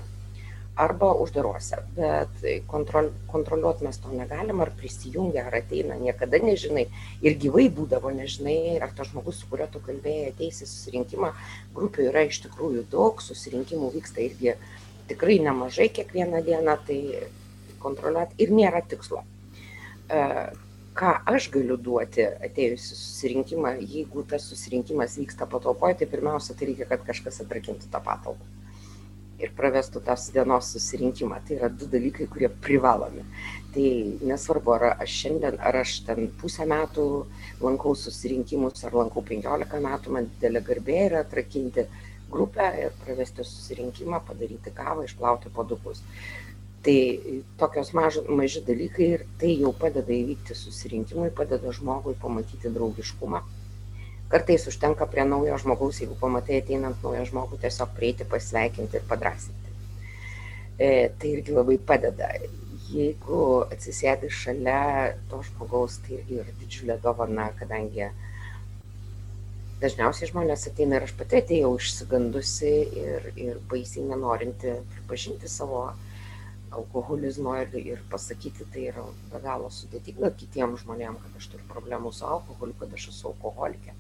arba 0.76 1.12
uždaruose. 1.24 1.76
Bet 1.96 2.42
kontrol 2.68 3.08
kontroliuot 3.32 3.80
mes 3.86 3.98
to 4.00 4.12
negalim 4.12 4.60
ar 4.60 4.70
prisijungia 4.76 5.46
ar 5.48 5.56
ateina 5.60 5.96
niekada 6.00 6.40
nežinai. 6.42 6.86
Ir 7.24 7.38
gyvai 7.40 7.68
būdavo 7.78 8.12
nežinai 8.16 8.76
ar 8.84 8.92
tas 8.96 9.08
žmogus 9.12 9.40
su 9.40 9.48
kuriuo 9.50 9.70
tu 9.72 9.80
kalbėjai 9.86 10.34
ateis 10.34 10.60
į 10.60 10.68
susirinkimą. 10.68 11.32
Grupių 11.76 12.10
yra 12.10 12.26
iš 12.28 12.42
tikrųjų 12.44 12.84
daug 12.92 13.24
susirinkimų 13.24 13.90
vyksta 13.96 14.20
irgi 14.26 14.52
tikrai 15.08 15.38
nemažai 15.48 15.88
kiekvieną 15.96 16.44
dieną 16.44 16.76
tai 16.86 17.00
kontroliuot 17.80 18.36
ir 18.42 18.52
nėra 18.52 18.84
tikslo. 18.90 19.24
E, 20.12 20.20
ką 20.96 21.14
aš 21.32 21.48
galiu 21.56 21.80
duoti 21.88 22.28
atėjus 22.50 22.90
į 22.92 23.00
susirinkimą 23.00 23.72
jeigu 23.80 24.28
tas 24.28 24.44
susirinkimas 24.52 25.16
vyksta 25.22 25.48
patalpoj 25.48 25.96
tai 25.96 26.12
pirmiausia 26.12 26.56
tai 26.58 26.72
reikia 26.72 26.90
kad 26.92 27.08
kažkas 27.08 27.40
atrakintų 27.44 27.88
tą 27.92 28.04
patalpą 28.04 28.55
ir 29.42 29.52
pravestų 29.56 30.02
tos 30.06 30.30
dienos 30.34 30.70
susirinkimą. 30.74 31.40
Tai 31.46 31.58
yra 31.58 31.70
du 31.72 31.88
dalykai, 31.92 32.28
kurie 32.32 32.48
privalomi. 32.48 33.24
Tai 33.74 33.88
nesvarbu, 34.30 34.74
ar 34.76 34.86
aš 34.94 35.16
šiandien, 35.22 35.58
ar 35.60 35.80
aš 35.82 35.98
ten 36.06 36.30
pusę 36.40 36.66
metų 36.68 37.06
lankau 37.64 37.94
susirinkimus, 37.98 38.84
ar 38.88 38.96
lankau 38.96 39.24
15 39.26 39.82
metų, 39.88 40.14
man 40.16 40.30
didelė 40.32 40.64
garbė 40.70 41.02
yra 41.10 41.22
atrakinti 41.24 41.86
grupę 42.32 42.70
ir 42.82 42.96
pravesti 43.04 43.44
susirinkimą, 43.44 44.22
padaryti 44.26 44.72
kavą, 44.74 45.04
išplauti 45.06 45.52
podukus. 45.54 46.02
Tai 46.86 46.98
tokios 47.58 47.92
maži, 47.98 48.22
maži 48.30 48.62
dalykai 48.64 49.06
ir 49.16 49.26
tai 49.40 49.52
jau 49.58 49.72
padeda 49.74 50.12
įvykti 50.14 50.54
susirinkimui, 50.54 51.32
padeda 51.34 51.72
žmogui 51.74 52.14
pamatyti 52.22 52.70
draugiškumą 52.72 53.42
kartais 54.28 54.66
užtenka 54.66 55.06
prie 55.06 55.24
naujo 55.24 55.58
žmogaus, 55.62 56.00
jeigu 56.02 56.16
pamatai 56.20 56.60
ateinant 56.62 57.02
naują 57.04 57.24
žmogų, 57.30 57.60
tiesiog 57.62 57.94
prieiti, 57.96 58.26
pasveikinti 58.28 58.98
ir 58.98 59.08
padrasinti. 59.08 59.74
E, 60.78 60.88
tai 61.18 61.32
irgi 61.36 61.54
labai 61.54 61.78
padeda. 61.78 62.30
Jeigu 62.86 63.66
atsisėdi 63.74 64.30
šalia 64.30 65.16
to 65.30 65.40
žmogaus, 65.48 66.00
tai 66.04 66.18
irgi 66.20 66.40
yra 66.42 66.56
didžiulė 66.60 66.98
dovana, 67.02 67.48
kadangi 67.58 68.10
dažniausiai 69.82 70.30
žmonės 70.30 70.66
ateina 70.70 70.98
ir 70.98 71.06
aš 71.06 71.14
pati 71.18 71.40
atėjau 71.42 71.72
išsigandusi 71.78 72.74
ir, 73.04 73.30
ir 73.36 73.62
baisiai 73.70 74.06
nenorinti 74.08 74.78
pripažinti 74.94 75.50
savo 75.52 75.86
alkoholizmo 76.76 77.54
ir, 77.62 77.74
ir 77.94 78.02
pasakyti 78.10 78.66
tai 78.72 78.88
yra 78.90 79.04
be 79.32 79.40
galo 79.44 79.70
sudėtinga 79.72 80.32
kitiems 80.38 80.82
žmonėms, 80.84 81.22
kad 81.24 81.40
aš 81.40 81.50
turiu 81.52 81.68
problemų 81.72 82.12
su 82.12 82.26
alkoholiu, 82.26 82.76
kad 82.80 82.94
aš 82.96 83.10
esu 83.12 83.32
alkoholikė 83.32 83.95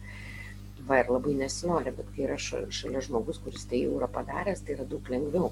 va 0.88 1.00
ir 1.00 1.10
labai 1.10 1.34
nesinori, 1.38 1.92
bet 1.94 2.10
kai 2.14 2.26
yra 2.26 2.36
šalia 2.38 3.02
žmogus, 3.04 3.40
kuris 3.42 3.66
tai 3.68 3.82
jau 3.84 3.96
yra 3.98 4.08
padaręs, 4.10 4.62
tai 4.64 4.76
yra 4.76 4.86
daug 4.88 5.10
lengviau. 5.10 5.50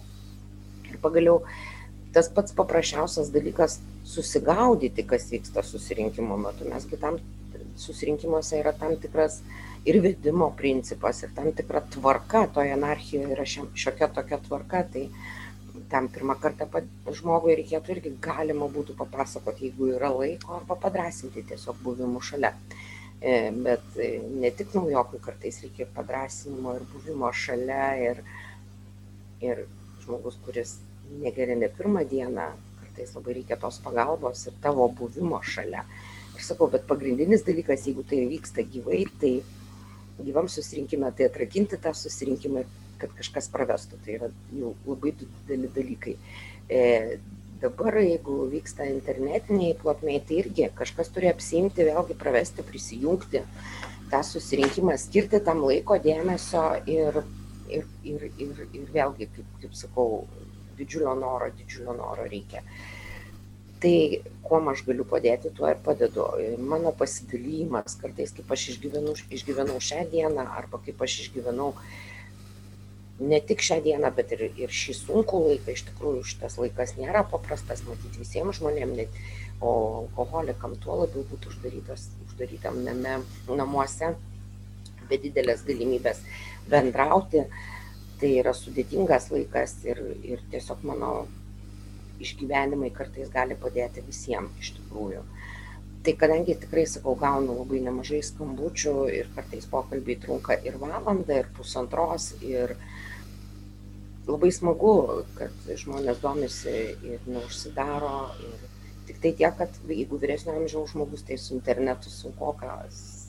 Ir 0.90 0.98
pagaliau 1.02 1.42
tas 2.14 2.30
pats 2.30 2.54
paprasčiausias 2.54 3.32
dalykas 3.34 3.80
susigaudyti, 4.06 5.06
kas 5.10 5.26
vyksta 5.32 5.64
susirinkimo 5.66 6.38
metu. 6.38 6.68
Mes 6.70 6.86
kitam 6.90 7.18
susirinkimuose 7.76 8.60
yra 8.62 8.72
tam 8.78 8.94
tikras 9.02 9.40
ir 9.84 9.98
vedimo 10.04 10.52
principas, 10.56 11.24
ir 11.24 11.34
tam 11.34 11.50
tikra 11.52 11.82
tvarka, 11.96 12.46
toje 12.54 12.72
anarchijoje 12.76 13.34
yra 13.34 13.46
šiokia 13.46 14.08
tokia 14.14 14.38
tvarka, 14.46 14.84
tai 14.94 15.08
tam 15.90 16.06
pirmą 16.08 16.38
kartą 16.40 16.68
žmogui 17.18 17.58
reikėtų 17.58 17.96
irgi 17.96 18.14
galima 18.22 18.70
būtų 18.70 18.94
papasakoti, 18.98 19.68
jeigu 19.68 19.90
yra 19.98 20.14
laiko, 20.14 20.54
arba 20.60 20.78
padrasinti 20.86 21.42
tiesiog 21.50 21.82
buvimu 21.82 22.22
šalia. 22.22 22.54
E, 22.54 22.93
bet 23.64 23.96
e, 23.96 24.08
ne 24.40 24.50
tik 24.52 24.74
naujokui 24.76 25.20
kartais 25.24 25.62
reikia 25.64 25.86
padrasinimo 25.96 26.74
ir 26.76 26.84
buvimo 26.92 27.30
šalia 27.32 27.86
ir, 28.02 28.20
ir 29.40 29.64
žmogus, 30.04 30.36
kuris 30.44 30.76
negeria 31.22 31.56
ne 31.56 31.70
pirmą 31.72 32.04
dieną, 32.10 32.50
kartais 32.82 33.14
labai 33.16 33.38
reikia 33.40 33.56
tos 33.60 33.80
pagalbos 33.84 34.44
ir 34.48 34.58
tavo 34.62 34.88
buvimo 34.98 35.40
šalia. 35.42 35.84
Aš 36.34 36.50
sakau, 36.50 36.68
bet 36.68 36.84
pagrindinis 36.90 37.46
dalykas, 37.46 37.86
jeigu 37.86 38.04
tai 38.10 38.24
vyksta 38.28 38.64
gyvai, 38.66 39.04
tai 39.20 39.34
gyvam 40.20 40.48
susirinkime, 40.50 41.10
tai 41.16 41.28
atrakinti 41.30 41.78
tą 41.80 41.94
susirinkimą, 41.96 42.64
kad 43.00 43.14
kažkas 43.16 43.48
pravestų. 43.54 44.00
Tai 44.04 44.18
yra 44.18 44.30
jau 44.52 44.74
labai 44.86 45.14
dideli 45.20 45.70
dalykai. 45.78 46.16
E, 46.68 46.82
dabar, 47.64 47.96
jeigu 48.00 48.44
vyksta 48.52 48.86
internetiniai 48.90 49.74
plotmiai, 49.80 50.22
tai 50.24 50.42
irgi 50.42 50.68
kažkas 50.78 51.10
turi 51.14 51.30
apsimti, 51.32 51.86
vėlgi 51.88 52.16
pravesti, 52.20 52.64
prisijungti 52.66 53.42
tą 54.12 54.22
susirinkimą, 54.26 54.96
skirti 55.00 55.40
tam 55.44 55.64
laiko, 55.64 55.96
dėmesio 56.00 56.64
ir, 56.90 57.22
ir, 57.72 57.86
ir, 58.04 58.26
ir, 58.38 58.66
ir 58.68 58.90
vėlgi, 58.94 59.30
kaip, 59.36 59.54
kaip 59.62 59.78
sakau, 59.78 60.24
didžiulio 60.78 61.14
noro, 61.18 61.50
didžiulio 61.58 61.96
noro 61.96 62.26
reikia. 62.28 62.62
Tai 63.82 63.96
kuo 64.44 64.60
aš 64.70 64.84
galiu 64.86 65.04
padėti, 65.08 65.52
tuo 65.52 65.68
ir 65.68 65.80
padedu. 65.84 66.26
Mano 66.72 66.92
pasidalymas 66.96 67.98
kartais, 68.00 68.32
kaip 68.36 68.50
aš 68.54 68.70
išgyvenau, 68.74 69.16
išgyvenau 69.34 69.76
šią 69.82 70.06
dieną, 70.12 70.46
arba 70.60 70.80
kaip 70.86 71.02
aš 71.04 71.18
išgyvenau 71.26 71.74
ne 73.20 73.40
tik 73.40 73.62
šią 73.62 73.80
dieną, 73.84 74.10
bet 74.16 74.32
ir, 74.34 74.46
ir 74.58 74.74
šį 74.74 74.96
sunkų 75.00 75.42
laiką, 75.48 75.74
iš 75.74 75.84
tikrųjų 75.90 76.24
šitas 76.32 76.58
laikas 76.58 76.96
nėra 76.98 77.22
paprastas, 77.30 77.84
matyti 77.86 78.22
visiems 78.22 78.58
žmonėms, 78.58 79.20
o 79.62 79.70
alkoholikam 80.02 80.74
tuo 80.82 80.98
labiau 81.04 81.22
būtų 81.30 81.52
uždarytam 81.54 82.80
name, 82.84 83.20
namuose, 83.48 84.14
be 85.08 85.20
didelės 85.20 85.62
galimybės 85.64 86.20
bendrauti 86.68 87.44
tai 88.20 88.30
yra 88.40 88.54
sudėtingas 88.56 89.30
laikas 89.32 89.78
ir, 89.86 90.00
ir 90.24 90.42
tiesiog 90.52 90.84
mano 90.88 91.26
išgyvenimai 92.24 92.92
kartais 92.94 93.30
gali 93.32 93.56
padėti 93.58 94.04
visiems 94.06 94.60
iš 94.62 94.74
tikrųjų. 94.78 95.24
Tai 96.04 96.12
kadangi 96.20 96.54
tikrai, 96.60 96.84
sakau, 96.88 97.14
gaunu 97.20 97.56
labai 97.58 97.80
nemažai 97.84 98.20
skambučių 98.24 98.94
ir 99.18 99.30
kartais 99.34 99.64
pokalbiai 99.70 100.18
trunka 100.20 100.56
ir 100.68 100.76
valandą, 100.80 101.40
ir 101.40 101.48
pusantros, 101.56 102.34
ir 102.44 102.76
labai 104.28 104.52
smagu, 104.54 104.94
kad 105.38 105.74
žmonės 105.80 106.22
domisi 106.22 106.76
ir 107.04 107.26
neužsidaro. 107.28 108.30
Ir 108.44 108.70
tik 109.08 109.20
tai 109.20 109.34
tiek, 109.36 109.58
kad 109.58 109.82
jeigu 109.88 110.20
vyresnio 110.20 110.56
amžiaus 110.56 110.94
žmogus, 110.94 111.26
tai 111.26 111.36
su 111.40 111.54
internetu 111.56 112.12
sunkokas 112.12 113.24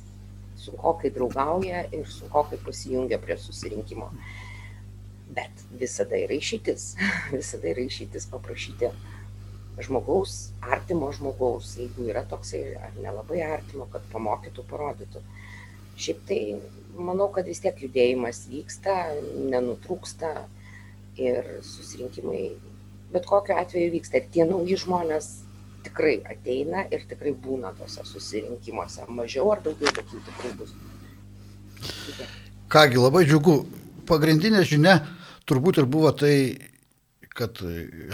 sunkokai 0.65 1.12
draugauja 1.13 1.86
ir 1.93 2.08
sunkokai 2.10 2.60
pasijungia 2.65 3.19
prie 3.21 3.38
susirinkimo. 3.38 4.10
Bet 5.36 5.65
visada 5.79 6.17
yra 6.17 6.38
išeitis, 6.38 6.93
visada 7.39 7.69
yra 7.71 7.86
išeitis 7.86 8.29
paprašyti 8.31 8.91
žmogaus, 9.86 10.36
artimo 10.63 11.10
žmogaus, 11.12 11.73
jeigu 11.81 12.08
yra 12.08 12.23
toksai 12.29 12.63
ar 12.79 12.95
nelabai 13.01 13.41
artimo, 13.43 13.89
kad 13.91 14.05
pamokytų, 14.13 14.63
parodytų. 14.69 15.23
Šiaip 15.99 16.21
tai 16.29 16.39
manau, 16.95 17.27
kad 17.36 17.47
vis 17.47 17.60
tiek 17.63 17.81
judėjimas 17.84 18.45
vyksta, 18.51 18.95
nenutrūksta 19.51 20.31
ir 21.17 21.60
susirinkimai 21.63 22.47
bet 23.15 23.25
kokiu 23.25 23.56
atveju 23.58 23.91
vyksta. 23.95 24.19
Ir 24.19 24.30
tie 24.34 24.45
nauji 24.47 24.78
žmonės 24.84 25.32
tikrai 25.86 26.17
ateina 26.28 26.86
ir 26.91 27.06
tikrai 27.10 27.36
būna 27.45 27.73
tose 27.78 28.04
susirinkimuose. 28.08 29.08
Mažiau 29.08 29.51
ar 29.54 29.63
daugiau, 29.65 29.91
bet 29.95 30.13
jų 30.13 30.21
tikrai 30.28 30.54
bus. 30.60 30.73
Kągi, 32.71 32.99
labai 32.99 33.25
džiugu 33.28 33.60
pagrindinė 34.10 34.63
žinia 34.67 34.99
turbūt 35.49 35.80
ir 35.82 35.88
buvo 35.89 36.12
tai, 36.17 36.34
kad 37.36 37.60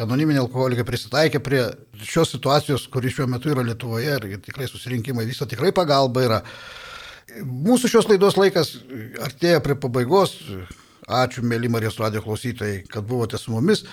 anoniminiai 0.01 0.43
alkoholikai 0.43 0.85
prisitaikė 0.87 1.39
prie 1.45 1.63
šios 2.01 2.33
situacijos, 2.35 2.87
kuri 2.91 3.11
šiuo 3.13 3.29
metu 3.31 3.51
yra 3.53 3.63
Lietuvoje 3.65 4.17
ir 4.17 4.39
tikrai 4.43 4.67
susirinkimai 4.67 5.27
vyksta, 5.29 5.47
tikrai 5.49 5.71
pagalba 5.75 6.25
yra. 6.25 6.39
Mūsų 7.47 7.93
šios 7.93 8.09
laidos 8.09 8.35
laikas 8.35 8.73
artėja 9.23 9.61
prie 9.63 9.77
pabaigos. 9.79 10.35
Ačiū, 11.09 11.41
mėly 11.41 11.69
Marijos 11.71 11.97
radio 11.97 12.21
klausytojai, 12.21 12.83
kad 12.89 13.05
buvote 13.09 13.39
su 13.41 13.51
mumis. 13.51 13.85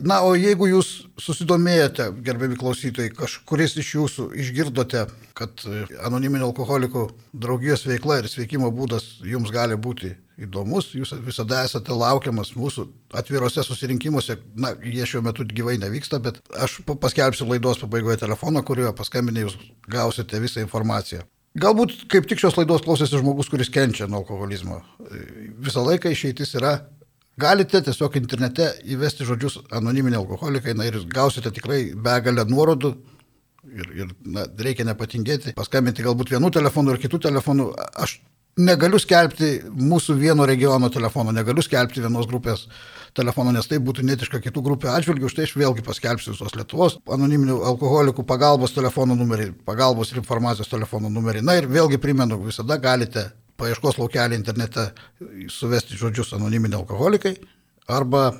Na, 0.00 0.20
o 0.24 0.34
jeigu 0.36 0.68
jūs 0.68 0.88
susidomėjote, 1.20 2.06
gerbiami 2.24 2.56
klausytojai, 2.60 3.10
kažkuris 3.16 3.76
iš 3.80 3.94
jūsų 3.96 4.26
išgirdote, 4.44 5.06
kad 5.36 5.64
anoniminio 6.04 6.48
alkoholikų 6.48 7.06
draugijos 7.32 7.84
veikla 7.88 8.20
ir 8.20 8.28
sveikimo 8.30 8.70
būdas 8.72 9.18
jums 9.26 9.52
gali 9.52 9.76
būti 9.76 10.14
įdomus, 10.40 10.92
jūs 10.96 11.12
visada 11.26 11.64
esate 11.66 11.92
laukiamas 11.96 12.54
mūsų 12.56 12.86
atvirose 13.20 13.64
susirinkimuose, 13.66 14.38
na, 14.56 14.72
jie 14.84 15.04
šiuo 15.08 15.24
metu 15.26 15.44
gyvai 15.44 15.76
nevyksta, 15.80 16.20
bet 16.22 16.40
aš 16.56 16.80
paskelbsiu 16.88 17.48
laidos 17.50 17.82
pabaigoje 17.82 18.22
telefoną, 18.22 18.64
kuriuo 18.64 18.94
paskambinė 18.96 19.44
jūs 19.48 19.58
gausite 19.90 20.40
visą 20.40 20.64
informaciją. 20.64 21.26
Galbūt 21.58 22.04
kaip 22.12 22.28
tik 22.30 22.38
šios 22.38 22.54
laidos 22.60 22.84
klausėsi 22.84 23.18
žmogus, 23.18 23.48
kuris 23.50 23.72
kenčia 23.74 24.06
nuo 24.06 24.20
alkoholizmo. 24.22 24.78
Visą 25.58 25.82
laiką 25.82 26.12
išeitis 26.14 26.54
yra 26.60 26.76
Galite 27.40 27.80
tiesiog 27.84 28.16
internete 28.18 28.66
įvesti 28.90 29.24
žodžius 29.24 29.60
anoniminiai 29.76 30.18
alkoholikai 30.18 30.74
na, 30.76 30.88
ir 30.88 30.98
gausite 31.14 31.52
tikrai 31.54 31.92
begalę 31.94 32.44
nuorodų. 32.50 32.90
Ir, 33.70 33.88
ir 33.94 34.10
na, 34.34 34.46
reikia 34.66 34.86
nepatingėti, 34.88 35.54
paskambinti 35.56 36.04
galbūt 36.04 36.32
vienu 36.32 36.50
telefonu 36.52 36.94
ir 36.94 37.00
kitų 37.00 37.20
telefonų. 37.28 37.68
Aš 38.02 38.16
negaliu 38.60 38.98
skelbti 39.00 39.52
mūsų 39.92 40.16
vieno 40.18 40.46
regiono 40.48 40.90
telefono, 40.92 41.32
negaliu 41.36 41.62
skelbti 41.64 42.02
vienos 42.02 42.28
grupės 42.28 42.66
telefono, 43.16 43.52
nes 43.54 43.68
tai 43.70 43.78
būtų 43.82 44.04
netiška 44.06 44.40
kitų 44.44 44.62
grupių 44.66 44.90
atžvilgių, 44.92 45.28
už 45.28 45.36
tai 45.36 45.46
aš 45.48 45.54
vėlgi 45.58 45.84
paskelbsiu 45.86 46.34
visos 46.34 46.56
Lietuvos 46.56 46.98
anoniminių 47.10 47.58
alkoholikų 47.72 48.24
pagalbos 48.28 48.74
telefono 48.76 49.16
numerį, 49.18 49.50
pagalbos 49.66 50.12
ir 50.12 50.22
informacijos 50.22 50.70
telefono 50.70 51.10
numerį. 51.12 51.44
Na 51.46 51.58
ir 51.58 51.68
vėlgi 51.70 52.00
primenu, 52.02 52.38
visada 52.44 52.78
galite 52.80 53.30
paieškos 53.60 53.98
laukelį 54.00 54.38
internete 54.40 54.90
suvesti 55.52 55.98
žodžius 56.00 56.34
anoniminiai 56.38 56.80
alkoholikai 56.80 57.34
arba 57.90 58.30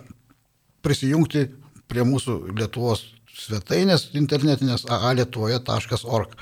prisijungti 0.85 1.49
prie 1.91 2.05
mūsų 2.07 2.55
Lietuvos 2.57 3.05
svetainės 3.41 4.11
internetinės 4.19 4.87
aalietuvoje.org. 4.91 6.37